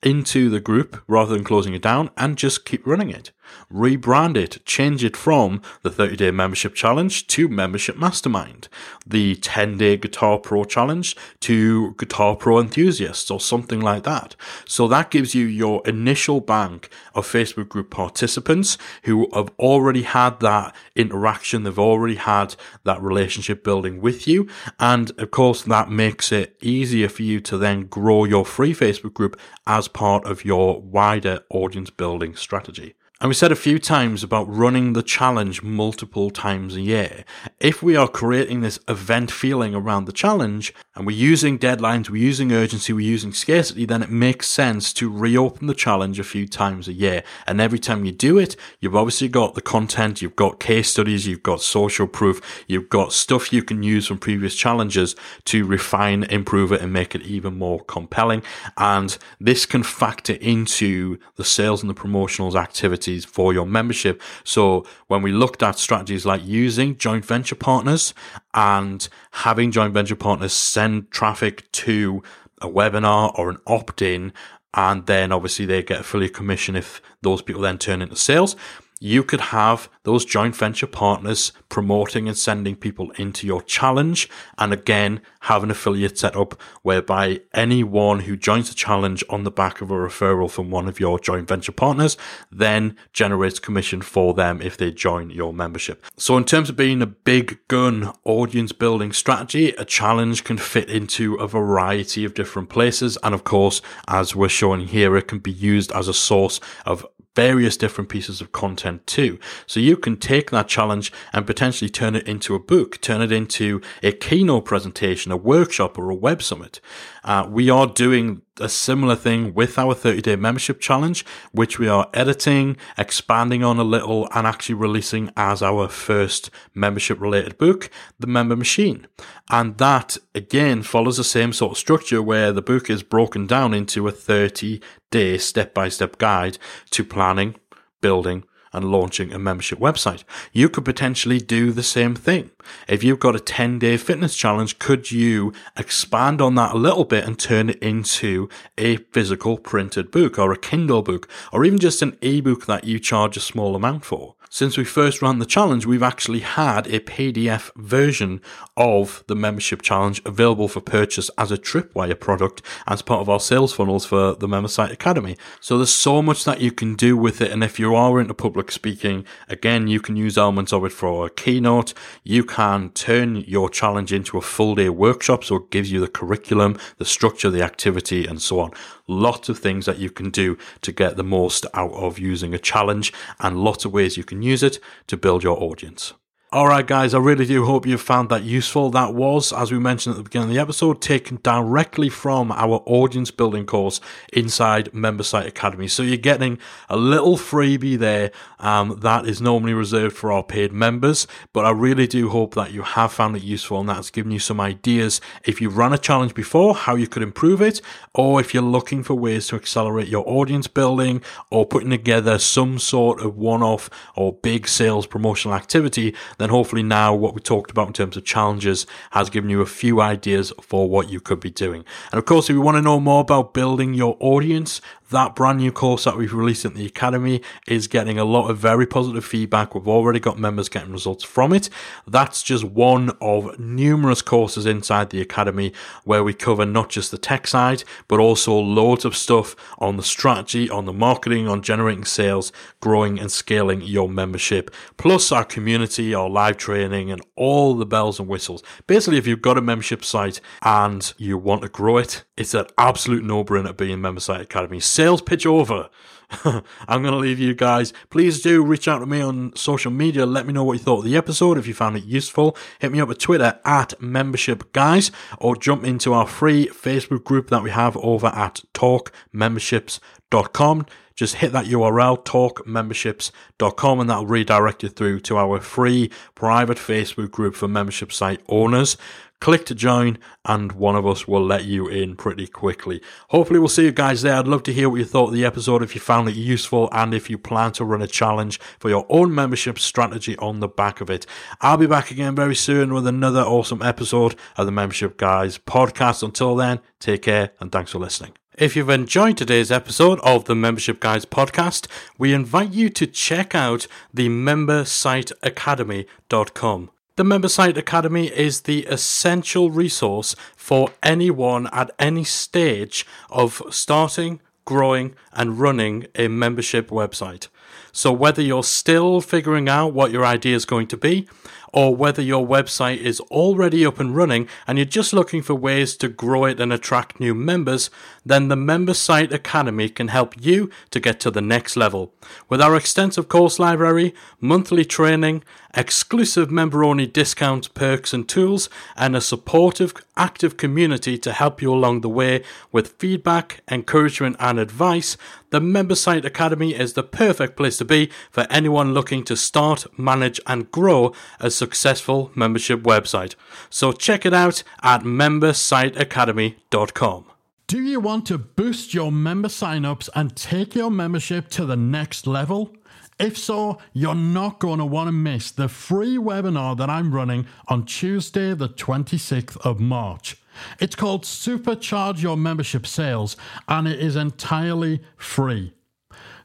into 0.03 0.49
the 0.49 0.59
group 0.59 1.01
rather 1.07 1.33
than 1.33 1.43
closing 1.43 1.73
it 1.73 1.81
down 1.81 2.09
and 2.17 2.37
just 2.37 2.65
keep 2.65 2.85
running 2.85 3.09
it 3.09 3.31
rebrand 3.71 4.37
it, 4.37 4.65
change 4.65 5.03
it 5.03 5.15
from 5.17 5.61
the 5.81 5.89
30 5.89 6.15
day 6.15 6.31
membership 6.31 6.75
challenge 6.75 7.27
to 7.27 7.47
membership 7.47 7.97
mastermind, 7.97 8.67
the 9.05 9.35
10 9.35 9.77
day 9.77 9.97
guitar 9.97 10.37
pro 10.37 10.63
challenge 10.63 11.15
to 11.41 11.93
guitar 11.97 12.35
pro 12.35 12.59
enthusiasts 12.59 13.29
or 13.31 13.39
something 13.39 13.79
like 13.79 14.03
that. 14.03 14.35
So 14.65 14.87
that 14.87 15.11
gives 15.11 15.35
you 15.35 15.45
your 15.45 15.81
initial 15.85 16.39
bank 16.39 16.89
of 17.13 17.27
Facebook 17.27 17.69
group 17.69 17.89
participants 17.89 18.77
who 19.03 19.29
have 19.33 19.51
already 19.59 20.03
had 20.03 20.39
that 20.39 20.75
interaction. 20.95 21.63
They've 21.63 21.79
already 21.79 22.15
had 22.15 22.55
that 22.83 23.01
relationship 23.01 23.63
building 23.63 24.01
with 24.01 24.27
you. 24.27 24.47
And 24.79 25.11
of 25.19 25.31
course, 25.31 25.63
that 25.63 25.89
makes 25.89 26.31
it 26.31 26.57
easier 26.61 27.09
for 27.09 27.23
you 27.23 27.39
to 27.41 27.57
then 27.57 27.87
grow 27.87 28.25
your 28.25 28.45
free 28.45 28.73
Facebook 28.73 29.13
group 29.13 29.39
as 29.67 29.87
part 29.87 30.25
of 30.25 30.45
your 30.45 30.81
wider 30.81 31.41
audience 31.49 31.89
building 31.89 32.35
strategy. 32.35 32.95
And 33.21 33.27
we 33.27 33.35
said 33.35 33.51
a 33.51 33.55
few 33.55 33.77
times 33.77 34.23
about 34.23 34.51
running 34.51 34.93
the 34.93 35.03
challenge 35.03 35.61
multiple 35.61 36.31
times 36.31 36.75
a 36.75 36.81
year. 36.81 37.23
If 37.59 37.83
we 37.83 37.95
are 37.95 38.07
creating 38.07 38.61
this 38.61 38.79
event 38.87 39.29
feeling 39.29 39.75
around 39.75 40.05
the 40.05 40.11
challenge 40.11 40.73
and 40.95 41.05
we're 41.05 41.15
using 41.15 41.59
deadlines, 41.59 42.09
we're 42.09 42.19
using 42.19 42.51
urgency, 42.51 42.93
we're 42.93 43.01
using 43.01 43.31
scarcity, 43.31 43.85
then 43.85 44.01
it 44.01 44.09
makes 44.09 44.47
sense 44.47 44.91
to 44.93 45.07
reopen 45.07 45.67
the 45.67 45.75
challenge 45.75 46.17
a 46.17 46.23
few 46.23 46.47
times 46.47 46.87
a 46.87 46.93
year. 46.93 47.21
And 47.45 47.61
every 47.61 47.77
time 47.77 48.05
you 48.05 48.11
do 48.11 48.39
it, 48.39 48.55
you've 48.79 48.95
obviously 48.95 49.27
got 49.27 49.53
the 49.53 49.61
content, 49.61 50.23
you've 50.23 50.35
got 50.35 50.59
case 50.59 50.89
studies, 50.89 51.27
you've 51.27 51.43
got 51.43 51.61
social 51.61 52.07
proof, 52.07 52.41
you've 52.67 52.89
got 52.89 53.13
stuff 53.13 53.53
you 53.53 53.61
can 53.61 53.83
use 53.83 54.07
from 54.07 54.17
previous 54.17 54.55
challenges 54.55 55.15
to 55.45 55.63
refine, 55.63 56.23
improve 56.23 56.71
it 56.71 56.81
and 56.81 56.91
make 56.91 57.13
it 57.13 57.21
even 57.21 57.59
more 57.59 57.81
compelling. 57.81 58.41
And 58.77 59.15
this 59.39 59.67
can 59.67 59.83
factor 59.83 60.33
into 60.33 61.19
the 61.35 61.45
sales 61.45 61.83
and 61.83 61.89
the 61.91 61.93
promotionals 61.93 62.55
activity 62.55 63.10
for 63.19 63.53
your 63.53 63.65
membership. 63.65 64.21
So 64.43 64.85
when 65.07 65.21
we 65.21 65.31
looked 65.31 65.63
at 65.63 65.77
strategies 65.77 66.25
like 66.25 66.45
using 66.45 66.97
joint 66.97 67.25
venture 67.25 67.55
partners 67.55 68.13
and 68.53 69.07
having 69.31 69.71
joint 69.71 69.93
venture 69.93 70.15
partners 70.15 70.53
send 70.53 71.11
traffic 71.11 71.71
to 71.73 72.23
a 72.61 72.67
webinar 72.67 73.37
or 73.37 73.49
an 73.49 73.57
opt 73.67 74.01
in. 74.01 74.33
And 74.73 75.05
then 75.05 75.31
obviously 75.31 75.65
they 75.65 75.83
get 75.83 75.99
a 76.13 76.29
commission 76.29 76.75
if 76.75 77.01
those 77.21 77.41
people 77.41 77.61
then 77.61 77.77
turn 77.77 78.01
into 78.01 78.15
sales 78.15 78.55
you 79.03 79.23
could 79.23 79.41
have 79.41 79.89
those 80.03 80.23
joint 80.23 80.55
venture 80.55 80.85
partners 80.85 81.51
promoting 81.69 82.27
and 82.27 82.37
sending 82.37 82.75
people 82.75 83.09
into 83.17 83.47
your 83.47 83.63
challenge. 83.63 84.29
And 84.59 84.71
again, 84.71 85.21
have 85.41 85.63
an 85.63 85.71
affiliate 85.71 86.19
set 86.19 86.35
up 86.35 86.61
whereby 86.83 87.41
anyone 87.51 88.19
who 88.21 88.37
joins 88.37 88.69
the 88.69 88.75
challenge 88.75 89.23
on 89.27 89.43
the 89.43 89.49
back 89.49 89.81
of 89.81 89.89
a 89.89 89.95
referral 89.95 90.51
from 90.51 90.69
one 90.69 90.87
of 90.87 90.99
your 90.99 91.17
joint 91.17 91.47
venture 91.47 91.71
partners 91.71 92.15
then 92.51 92.95
generates 93.11 93.57
commission 93.57 94.03
for 94.03 94.35
them 94.35 94.61
if 94.61 94.77
they 94.77 94.91
join 94.91 95.31
your 95.31 95.51
membership. 95.51 96.05
So 96.15 96.37
in 96.37 96.43
terms 96.43 96.69
of 96.69 96.75
being 96.75 97.01
a 97.01 97.07
big 97.07 97.57
gun 97.67 98.13
audience 98.23 98.71
building 98.71 99.13
strategy, 99.13 99.69
a 99.79 99.85
challenge 99.85 100.43
can 100.43 100.59
fit 100.59 100.89
into 100.89 101.35
a 101.35 101.47
variety 101.47 102.23
of 102.23 102.35
different 102.35 102.69
places. 102.69 103.17
And 103.23 103.33
of 103.33 103.45
course, 103.45 103.81
as 104.07 104.35
we're 104.35 104.47
showing 104.47 104.87
here, 104.87 105.17
it 105.17 105.27
can 105.27 105.39
be 105.39 105.51
used 105.51 105.91
as 105.91 106.07
a 106.07 106.13
source 106.13 106.59
of 106.85 107.03
various 107.35 107.77
different 107.77 108.09
pieces 108.09 108.41
of 108.41 108.51
content 108.51 109.07
too. 109.07 109.39
So 109.65 109.79
you 109.79 109.97
can 109.97 110.17
take 110.17 110.51
that 110.51 110.67
challenge 110.67 111.11
and 111.33 111.47
potentially 111.47 111.89
turn 111.89 112.15
it 112.15 112.27
into 112.27 112.55
a 112.55 112.59
book, 112.59 112.99
turn 113.01 113.21
it 113.21 113.31
into 113.31 113.81
a 114.03 114.11
keynote 114.11 114.65
presentation, 114.65 115.31
a 115.31 115.37
workshop, 115.37 115.97
or 115.97 116.09
a 116.09 116.15
web 116.15 116.43
summit. 116.43 116.81
Uh, 117.23 117.47
we 117.49 117.69
are 117.69 117.87
doing 117.87 118.41
a 118.61 118.69
similar 118.69 119.15
thing 119.15 119.53
with 119.53 119.77
our 119.77 119.93
30 119.93 120.21
day 120.21 120.35
membership 120.35 120.79
challenge, 120.79 121.25
which 121.51 121.79
we 121.79 121.87
are 121.87 122.09
editing, 122.13 122.77
expanding 122.97 123.63
on 123.63 123.79
a 123.79 123.83
little, 123.83 124.27
and 124.33 124.45
actually 124.45 124.75
releasing 124.75 125.31
as 125.35 125.61
our 125.61 125.87
first 125.87 126.49
membership 126.73 127.19
related 127.19 127.57
book, 127.57 127.89
The 128.19 128.27
Member 128.27 128.55
Machine. 128.55 129.07
And 129.49 129.77
that 129.77 130.17
again 130.35 130.83
follows 130.83 131.17
the 131.17 131.23
same 131.23 131.53
sort 131.53 131.73
of 131.73 131.77
structure 131.77 132.21
where 132.21 132.51
the 132.51 132.61
book 132.61 132.89
is 132.89 133.03
broken 133.03 133.47
down 133.47 133.73
into 133.73 134.07
a 134.07 134.11
30 134.11 134.81
day 135.09 135.37
step 135.37 135.73
by 135.73 135.89
step 135.89 136.17
guide 136.17 136.57
to 136.91 137.03
planning, 137.03 137.55
building, 138.01 138.43
and 138.73 138.91
launching 138.91 139.33
a 139.33 139.39
membership 139.39 139.79
website. 139.79 140.23
You 140.51 140.69
could 140.69 140.85
potentially 140.85 141.39
do 141.39 141.71
the 141.71 141.83
same 141.83 142.15
thing. 142.15 142.51
If 142.87 143.03
you've 143.03 143.19
got 143.19 143.35
a 143.35 143.39
10 143.39 143.79
day 143.79 143.97
fitness 143.97 144.35
challenge, 144.35 144.79
could 144.79 145.11
you 145.11 145.53
expand 145.77 146.41
on 146.41 146.55
that 146.55 146.73
a 146.73 146.77
little 146.77 147.05
bit 147.05 147.25
and 147.25 147.37
turn 147.37 147.69
it 147.69 147.79
into 147.79 148.49
a 148.77 148.97
physical 148.97 149.57
printed 149.57 150.11
book 150.11 150.37
or 150.39 150.51
a 150.51 150.57
Kindle 150.57 151.01
book 151.01 151.27
or 151.51 151.65
even 151.65 151.79
just 151.79 152.01
an 152.01 152.17
ebook 152.21 152.65
that 152.65 152.83
you 152.83 152.99
charge 152.99 153.37
a 153.37 153.41
small 153.41 153.75
amount 153.75 154.05
for? 154.05 154.35
Since 154.53 154.75
we 154.75 154.83
first 154.83 155.21
ran 155.21 155.39
the 155.39 155.45
challenge, 155.45 155.85
we've 155.85 156.03
actually 156.03 156.41
had 156.41 156.85
a 156.87 156.99
PDF 156.99 157.71
version 157.77 158.41
of 158.75 159.23
the 159.27 159.35
membership 159.35 159.81
challenge 159.81 160.21
available 160.25 160.67
for 160.67 160.81
purchase 160.81 161.31
as 161.37 161.53
a 161.53 161.57
Tripwire 161.57 162.19
product 162.19 162.61
as 162.85 163.01
part 163.01 163.21
of 163.21 163.29
our 163.29 163.39
sales 163.39 163.71
funnels 163.71 164.05
for 164.05 164.35
the 164.35 164.49
Member 164.49 164.67
Site 164.67 164.91
Academy. 164.91 165.37
So 165.61 165.77
there's 165.77 165.93
so 165.93 166.21
much 166.21 166.43
that 166.43 166.59
you 166.59 166.69
can 166.73 166.95
do 166.95 167.15
with 167.15 167.39
it. 167.39 167.49
And 167.49 167.63
if 167.63 167.79
you 167.79 167.95
are 167.95 168.19
into 168.19 168.33
public 168.33 168.73
speaking, 168.73 169.23
again, 169.47 169.87
you 169.87 170.01
can 170.01 170.17
use 170.17 170.37
elements 170.37 170.73
of 170.73 170.83
it 170.83 170.91
for 170.91 171.27
a 171.27 171.29
keynote. 171.29 171.93
You 172.25 172.43
can 172.43 172.89
turn 172.89 173.37
your 173.47 173.69
challenge 173.69 174.11
into 174.11 174.37
a 174.37 174.41
full 174.41 174.75
day 174.75 174.89
workshop. 174.89 175.45
So 175.45 175.55
it 175.55 175.71
gives 175.71 175.93
you 175.93 176.01
the 176.01 176.09
curriculum, 176.09 176.77
the 176.97 177.05
structure, 177.05 177.49
the 177.49 177.63
activity, 177.63 178.27
and 178.27 178.41
so 178.41 178.59
on. 178.59 178.71
Lots 179.07 179.47
of 179.47 179.59
things 179.59 179.85
that 179.85 179.99
you 179.99 180.09
can 180.09 180.29
do 180.29 180.57
to 180.81 180.91
get 180.91 181.15
the 181.15 181.23
most 181.23 181.65
out 181.73 181.93
of 181.93 182.19
using 182.19 182.53
a 182.53 182.59
challenge 182.59 183.13
and 183.39 183.63
lots 183.63 183.85
of 183.85 183.93
ways 183.93 184.17
you 184.17 184.25
can 184.25 184.40
use 184.43 184.63
it 184.63 184.79
to 185.07 185.17
build 185.17 185.43
your 185.43 185.61
audience. 185.61 186.13
Alright, 186.53 186.85
guys, 186.85 187.13
I 187.13 187.19
really 187.19 187.45
do 187.45 187.63
hope 187.63 187.85
you 187.85 187.97
found 187.97 188.27
that 188.27 188.43
useful. 188.43 188.89
That 188.89 189.13
was, 189.13 189.53
as 189.53 189.71
we 189.71 189.79
mentioned 189.79 190.15
at 190.15 190.17
the 190.17 190.23
beginning 190.23 190.49
of 190.49 190.53
the 190.53 190.59
episode, 190.59 190.99
taken 191.01 191.39
directly 191.41 192.09
from 192.09 192.51
our 192.51 192.83
audience 192.85 193.31
building 193.31 193.65
course 193.65 194.01
inside 194.33 194.93
Member 194.93 195.23
Site 195.23 195.47
Academy. 195.47 195.87
So 195.87 196.03
you're 196.03 196.17
getting 196.17 196.59
a 196.89 196.97
little 196.97 197.37
freebie 197.37 197.97
there 197.97 198.31
um, 198.59 198.99
that 198.99 199.27
is 199.27 199.41
normally 199.41 199.73
reserved 199.73 200.17
for 200.17 200.29
our 200.29 200.43
paid 200.43 200.73
members. 200.73 201.25
But 201.53 201.63
I 201.63 201.69
really 201.69 202.05
do 202.05 202.27
hope 202.27 202.53
that 202.55 202.73
you 202.73 202.81
have 202.81 203.13
found 203.13 203.37
it 203.37 203.43
useful 203.43 203.79
and 203.79 203.87
that's 203.87 204.09
given 204.09 204.33
you 204.33 204.39
some 204.39 204.59
ideas 204.59 205.21
if 205.45 205.61
you've 205.61 205.77
run 205.77 205.93
a 205.93 205.97
challenge 205.97 206.33
before, 206.33 206.75
how 206.75 206.95
you 206.95 207.07
could 207.07 207.23
improve 207.23 207.61
it, 207.61 207.79
or 208.13 208.41
if 208.41 208.53
you're 208.53 208.61
looking 208.61 209.03
for 209.03 209.13
ways 209.13 209.47
to 209.47 209.55
accelerate 209.55 210.09
your 210.09 210.27
audience 210.27 210.67
building 210.67 211.21
or 211.49 211.65
putting 211.65 211.91
together 211.91 212.37
some 212.37 212.77
sort 212.77 213.21
of 213.21 213.37
one 213.37 213.63
off 213.63 213.89
or 214.17 214.33
big 214.33 214.67
sales 214.67 215.07
promotional 215.07 215.55
activity 215.55 216.13
then 216.41 216.49
hopefully 216.49 216.83
now 216.83 217.13
what 217.13 217.33
we 217.33 217.41
talked 217.41 217.71
about 217.71 217.87
in 217.87 217.93
terms 217.93 218.17
of 218.17 218.25
challenges 218.25 218.87
has 219.11 219.29
given 219.29 219.49
you 219.49 219.61
a 219.61 219.65
few 219.65 220.01
ideas 220.01 220.51
for 220.61 220.89
what 220.89 221.09
you 221.09 221.19
could 221.19 221.39
be 221.39 221.51
doing. 221.51 221.85
And 222.11 222.19
of 222.19 222.25
course, 222.25 222.49
if 222.49 222.53
you 222.53 222.61
want 222.61 222.77
to 222.77 222.81
know 222.81 222.99
more 222.99 223.21
about 223.21 223.53
building 223.53 223.93
your 223.93 224.17
audience, 224.19 224.81
that 225.11 225.35
brand 225.35 225.59
new 225.59 225.71
course 225.71 226.05
that 226.05 226.17
we've 226.17 226.33
released 226.33 226.65
at 226.65 226.73
the 226.73 226.85
Academy 226.85 227.41
is 227.67 227.87
getting 227.87 228.17
a 228.17 228.25
lot 228.25 228.49
of 228.49 228.57
very 228.57 228.87
positive 228.87 229.23
feedback. 229.23 229.75
We've 229.75 229.87
already 229.87 230.19
got 230.19 230.39
members 230.39 230.69
getting 230.69 230.91
results 230.91 231.23
from 231.23 231.53
it. 231.53 231.69
That's 232.07 232.41
just 232.41 232.63
one 232.63 233.11
of 233.21 233.59
numerous 233.59 234.21
courses 234.21 234.65
inside 234.65 235.09
the 235.09 235.21
Academy 235.21 235.73
where 236.03 236.23
we 236.23 236.33
cover 236.33 236.65
not 236.65 236.89
just 236.89 237.11
the 237.11 237.17
tech 237.17 237.45
side, 237.47 237.83
but 238.07 238.19
also 238.19 238.53
loads 238.53 239.05
of 239.05 239.15
stuff 239.15 239.55
on 239.77 239.97
the 239.97 240.03
strategy, 240.03 240.69
on 240.69 240.85
the 240.85 240.93
marketing, 240.93 241.47
on 241.47 241.61
generating 241.61 242.05
sales, 242.05 242.51
growing 242.79 243.19
and 243.19 243.31
scaling 243.31 243.81
your 243.81 244.09
membership, 244.09 244.71
plus 244.97 245.31
our 245.31 245.45
community, 245.45 246.13
our 246.13 246.29
live 246.29 246.57
training, 246.57 247.11
and 247.11 247.21
all 247.35 247.75
the 247.75 247.85
bells 247.85 248.19
and 248.19 248.27
whistles. 248.27 248.63
Basically, 248.87 249.17
if 249.17 249.27
you've 249.27 249.41
got 249.41 249.57
a 249.57 249.61
membership 249.61 250.03
site 250.03 250.41
and 250.63 251.13
you 251.17 251.37
want 251.37 251.61
to 251.61 251.69
grow 251.69 251.97
it, 251.97 252.23
it's 252.37 252.53
an 252.53 252.65
absolute 252.77 253.23
no 253.23 253.43
brainer 253.43 253.75
being 253.75 254.01
Member 254.01 254.21
Site 254.21 254.41
Academy 254.41 254.79
sales 255.01 255.21
pitch 255.23 255.47
over. 255.47 255.89
I'm 256.45 257.01
going 257.01 257.11
to 257.11 257.17
leave 257.17 257.39
you 257.39 257.55
guys. 257.55 257.91
Please 258.11 258.39
do 258.39 258.63
reach 258.63 258.87
out 258.87 258.99
to 258.99 259.07
me 259.07 259.19
on 259.19 259.55
social 259.55 259.89
media. 259.89 260.27
Let 260.27 260.45
me 260.45 260.53
know 260.53 260.63
what 260.63 260.73
you 260.73 260.79
thought 260.79 260.99
of 260.99 261.05
the 261.05 261.17
episode. 261.17 261.57
If 261.57 261.65
you 261.65 261.73
found 261.73 261.97
it 261.97 262.03
useful, 262.03 262.55
hit 262.77 262.91
me 262.91 263.01
up 263.01 263.09
at 263.09 263.17
Twitter 263.17 263.59
at 263.65 263.99
membership 263.99 264.71
guys 264.73 265.09
or 265.39 265.55
jump 265.55 265.83
into 265.83 266.13
our 266.13 266.27
free 266.27 266.67
Facebook 266.67 267.23
group 267.23 267.49
that 267.49 267.63
we 267.63 267.71
have 267.71 267.97
over 267.97 268.27
at 268.27 268.61
talkmemberships.com. 268.75 270.85
Just 271.15 271.35
hit 271.35 271.51
that 271.51 271.65
URL, 271.65 272.23
talkmemberships.com, 272.23 273.99
and 273.99 274.07
that'll 274.07 274.27
redirect 274.27 274.83
you 274.83 274.89
through 274.89 275.21
to 275.21 275.37
our 275.37 275.59
free 275.59 276.11
private 276.35 276.77
Facebook 276.77 277.31
group 277.31 277.55
for 277.55 277.67
membership 277.67 278.13
site 278.13 278.41
owners 278.47 278.97
click 279.41 279.65
to 279.65 279.75
join 279.75 280.17
and 280.45 280.71
one 280.71 280.95
of 280.95 281.05
us 281.05 281.27
will 281.27 281.43
let 281.43 281.65
you 281.65 281.85
in 281.87 282.15
pretty 282.15 282.47
quickly. 282.47 283.01
Hopefully 283.29 283.59
we'll 283.59 283.67
see 283.67 283.83
you 283.83 283.91
guys 283.91 284.21
there. 284.21 284.35
I'd 284.35 284.47
love 284.47 284.63
to 284.63 284.71
hear 284.71 284.89
what 284.89 284.99
you 284.99 285.05
thought 285.05 285.27
of 285.29 285.33
the 285.33 285.43
episode, 285.43 285.83
if 285.83 285.95
you 285.95 285.99
found 285.99 286.29
it 286.29 286.35
useful 286.35 286.87
and 286.93 287.13
if 287.13 287.29
you 287.29 287.37
plan 287.37 287.73
to 287.73 287.83
run 287.83 288.01
a 288.01 288.07
challenge 288.07 288.57
for 288.79 288.87
your 288.89 289.05
own 289.09 289.35
membership 289.35 289.77
strategy 289.79 290.37
on 290.37 290.61
the 290.61 290.69
back 290.69 291.01
of 291.01 291.09
it. 291.09 291.25
I'll 291.59 291.75
be 291.75 291.87
back 291.87 292.09
again 292.11 292.35
very 292.35 292.55
soon 292.55 292.93
with 292.93 293.05
another 293.05 293.41
awesome 293.41 293.81
episode 293.81 294.35
of 294.55 294.67
the 294.67 294.71
Membership 294.71 295.17
Guys 295.17 295.57
podcast. 295.57 296.23
Until 296.23 296.55
then, 296.55 296.79
take 296.99 297.23
care 297.23 297.51
and 297.59 297.69
thanks 297.71 297.91
for 297.91 297.99
listening. 297.99 298.31
If 298.57 298.75
you've 298.75 298.89
enjoyed 298.89 299.37
today's 299.37 299.71
episode 299.71 300.19
of 300.19 300.43
the 300.45 300.53
Membership 300.53 300.99
Guys 300.99 301.25
podcast, 301.25 301.87
we 302.17 302.31
invite 302.31 302.73
you 302.73 302.89
to 302.89 303.07
check 303.07 303.55
out 303.55 303.87
the 304.13 304.29
membersiteacademy.com. 304.29 306.91
The 307.17 307.25
Member 307.25 307.49
Site 307.49 307.77
Academy 307.77 308.27
is 308.27 308.61
the 308.61 308.85
essential 308.85 309.69
resource 309.69 310.33
for 310.55 310.91
anyone 311.03 311.67
at 311.73 311.91
any 311.99 312.23
stage 312.23 313.05
of 313.29 313.61
starting, 313.69 314.39
growing, 314.63 315.15
and 315.33 315.59
running 315.59 316.07
a 316.15 316.29
membership 316.29 316.89
website. 316.89 317.49
So, 317.91 318.13
whether 318.13 318.41
you're 318.41 318.63
still 318.63 319.19
figuring 319.19 319.67
out 319.67 319.93
what 319.93 320.11
your 320.11 320.25
idea 320.25 320.55
is 320.55 320.63
going 320.63 320.87
to 320.87 320.95
be, 320.95 321.27
or 321.73 321.95
whether 321.95 322.21
your 322.21 322.45
website 322.45 322.97
is 322.97 323.19
already 323.21 323.85
up 323.85 323.99
and 323.99 324.15
running 324.15 324.47
and 324.67 324.77
you're 324.77 324.85
just 324.85 325.13
looking 325.13 325.41
for 325.41 325.55
ways 325.55 325.95
to 325.97 326.09
grow 326.09 326.45
it 326.45 326.59
and 326.59 326.73
attract 326.73 327.19
new 327.19 327.33
members, 327.33 327.89
then 328.25 328.47
the 328.47 328.55
Member 328.55 328.93
Site 328.93 329.31
Academy 329.31 329.89
can 329.89 330.09
help 330.09 330.33
you 330.39 330.69
to 330.91 330.99
get 330.99 331.19
to 331.21 331.31
the 331.31 331.41
next 331.41 331.75
level. 331.75 332.13
With 332.49 332.61
our 332.61 332.75
extensive 332.75 333.27
course 333.27 333.59
library, 333.59 334.13
monthly 334.39 334.85
training, 334.85 335.43
exclusive 335.73 336.51
member 336.51 336.83
only 336.83 337.07
discounts, 337.07 337.67
perks, 337.67 338.13
and 338.13 338.27
tools, 338.27 338.69
and 338.95 339.15
a 339.15 339.21
supportive, 339.21 339.93
active 340.17 340.57
community 340.57 341.17
to 341.17 341.31
help 341.31 341.61
you 341.61 341.73
along 341.73 342.01
the 342.01 342.09
way 342.09 342.43
with 342.71 342.95
feedback, 342.99 343.61
encouragement, 343.69 344.35
and 344.39 344.59
advice, 344.59 345.17
the 345.51 345.59
Member 345.59 345.95
Site 345.95 346.25
Academy 346.25 346.73
is 346.73 346.93
the 346.93 347.03
perfect 347.03 347.57
place 347.57 347.77
to 347.77 347.85
be 347.85 348.09
for 348.29 348.47
anyone 348.49 348.93
looking 348.93 349.23
to 349.25 349.35
start, 349.35 349.85
manage, 349.97 350.39
and 350.47 350.71
grow 350.71 351.13
a 351.39 351.51
successful 351.63 352.31
membership 352.33 352.81
website. 352.81 353.35
So 353.69 353.91
check 353.91 354.25
it 354.25 354.33
out 354.33 354.63
at 354.81 355.03
membersiteacademy.com. 355.03 357.25
Do 357.67 357.81
you 357.81 357.99
want 357.99 358.25
to 358.25 358.37
boost 358.37 358.93
your 358.93 359.11
member 359.11 359.47
signups 359.47 360.09
and 360.13 360.35
take 360.35 360.75
your 360.75 360.91
membership 360.91 361.47
to 361.49 361.65
the 361.65 361.77
next 361.77 362.27
level? 362.27 362.73
If 363.19 363.37
so, 363.37 363.77
you're 363.93 364.15
not 364.15 364.59
going 364.59 364.79
to 364.79 364.85
want 364.85 365.07
to 365.07 365.11
miss 365.11 365.51
the 365.51 365.69
free 365.69 366.17
webinar 366.17 366.75
that 366.77 366.89
I'm 366.89 367.13
running 367.13 367.45
on 367.67 367.85
Tuesday, 367.85 368.55
the 368.55 368.67
26th 368.67 369.57
of 369.57 369.79
March. 369.79 370.37
It's 370.79 370.95
called 370.95 371.23
Supercharge 371.23 372.21
Your 372.21 372.35
Membership 372.35 372.87
Sales 372.87 373.37
and 373.67 373.87
it 373.87 373.99
is 373.99 374.15
entirely 374.15 375.01
free. 375.15 375.73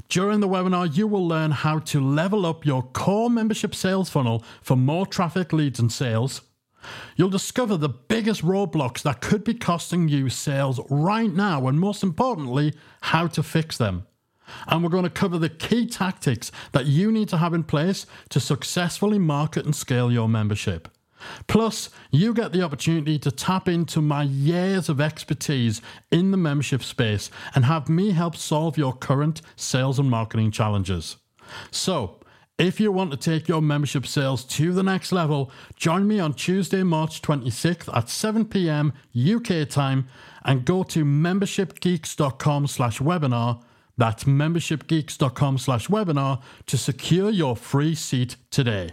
During 0.09 0.41
the 0.41 0.49
webinar, 0.49 0.97
you 0.97 1.07
will 1.07 1.27
learn 1.27 1.51
how 1.51 1.81
to 1.81 2.01
level 2.01 2.47
up 2.47 2.65
your 2.65 2.83
core 2.83 3.29
membership 3.29 3.75
sales 3.75 4.09
funnel 4.09 4.45
for 4.63 4.77
more 4.77 5.07
traffic, 5.07 5.53
leads, 5.53 5.81
and 5.81 5.91
sales. 5.91 6.43
You'll 7.17 7.31
discover 7.31 7.77
the 7.77 7.89
biggest 7.89 8.43
roadblocks 8.43 9.03
that 9.03 9.21
could 9.21 9.43
be 9.43 9.55
costing 9.55 10.09
you 10.09 10.29
sales 10.29 10.81
right 10.89 11.33
now, 11.33 11.67
and 11.67 11.81
most 11.81 12.05
importantly, 12.05 12.75
how 13.01 13.27
to 13.27 13.43
fix 13.43 13.77
them. 13.77 14.07
And 14.69 14.85
we're 14.85 14.91
going 14.91 15.03
to 15.03 15.11
cover 15.11 15.39
the 15.39 15.49
key 15.49 15.87
tactics 15.87 16.53
that 16.71 16.87
you 16.87 17.11
need 17.11 17.29
to 17.31 17.39
have 17.39 17.53
in 17.53 17.65
place 17.65 18.07
to 18.29 18.39
successfully 18.39 19.19
market 19.19 19.65
and 19.65 19.75
scale 19.75 20.13
your 20.13 20.29
membership. 20.29 20.89
Plus, 21.47 21.91
you 22.11 22.35
get 22.35 22.53
the 22.53 22.63
opportunity 22.63 23.19
to 23.19 23.31
tap 23.31 23.69
into 23.69 24.01
my 24.01 24.23
years 24.23 24.89
of 24.89 25.01
expertise 25.01 25.81
in 26.11 26.31
the 26.31 26.37
membership 26.37 26.83
space 26.83 27.31
and 27.55 27.65
have 27.65 27.89
me 27.89 28.11
help 28.11 28.37
solve 28.37 28.77
your 28.77 28.93
current 28.93 29.43
sales 29.57 29.99
and 29.99 30.11
marketing 30.11 30.51
challenges. 30.51 31.17
So, 31.71 32.21
if 32.59 32.81
you 32.81 32.91
want 32.91 33.11
to 33.11 33.19
take 33.19 33.49
your 33.49 33.61
membership 33.61 34.07
sales 34.07 34.43
to 34.45 34.73
the 34.73 34.83
next 34.83 35.13
level, 35.13 35.51
join 35.77 36.09
me 36.09 36.19
on 36.19 36.33
Tuesday, 36.33 36.83
March 36.83 37.21
26th 37.21 37.95
at 37.95 38.09
7 38.09 38.47
p.m. 38.47 38.95
UK 39.15 39.69
time 39.69 40.09
and 40.43 40.65
go 40.65 40.83
to 40.85 41.05
membershipgeeks.com 41.05 42.67
slash 42.67 42.99
webinar. 42.99 43.63
That's 43.99 44.25
membershipgeeks.com 44.25 45.59
slash 45.59 45.89
webinar 45.89 46.41
to 46.67 46.79
secure 46.79 47.29
your 47.29 47.57
free 47.57 47.95
seat 47.95 48.37
today. 48.51 48.91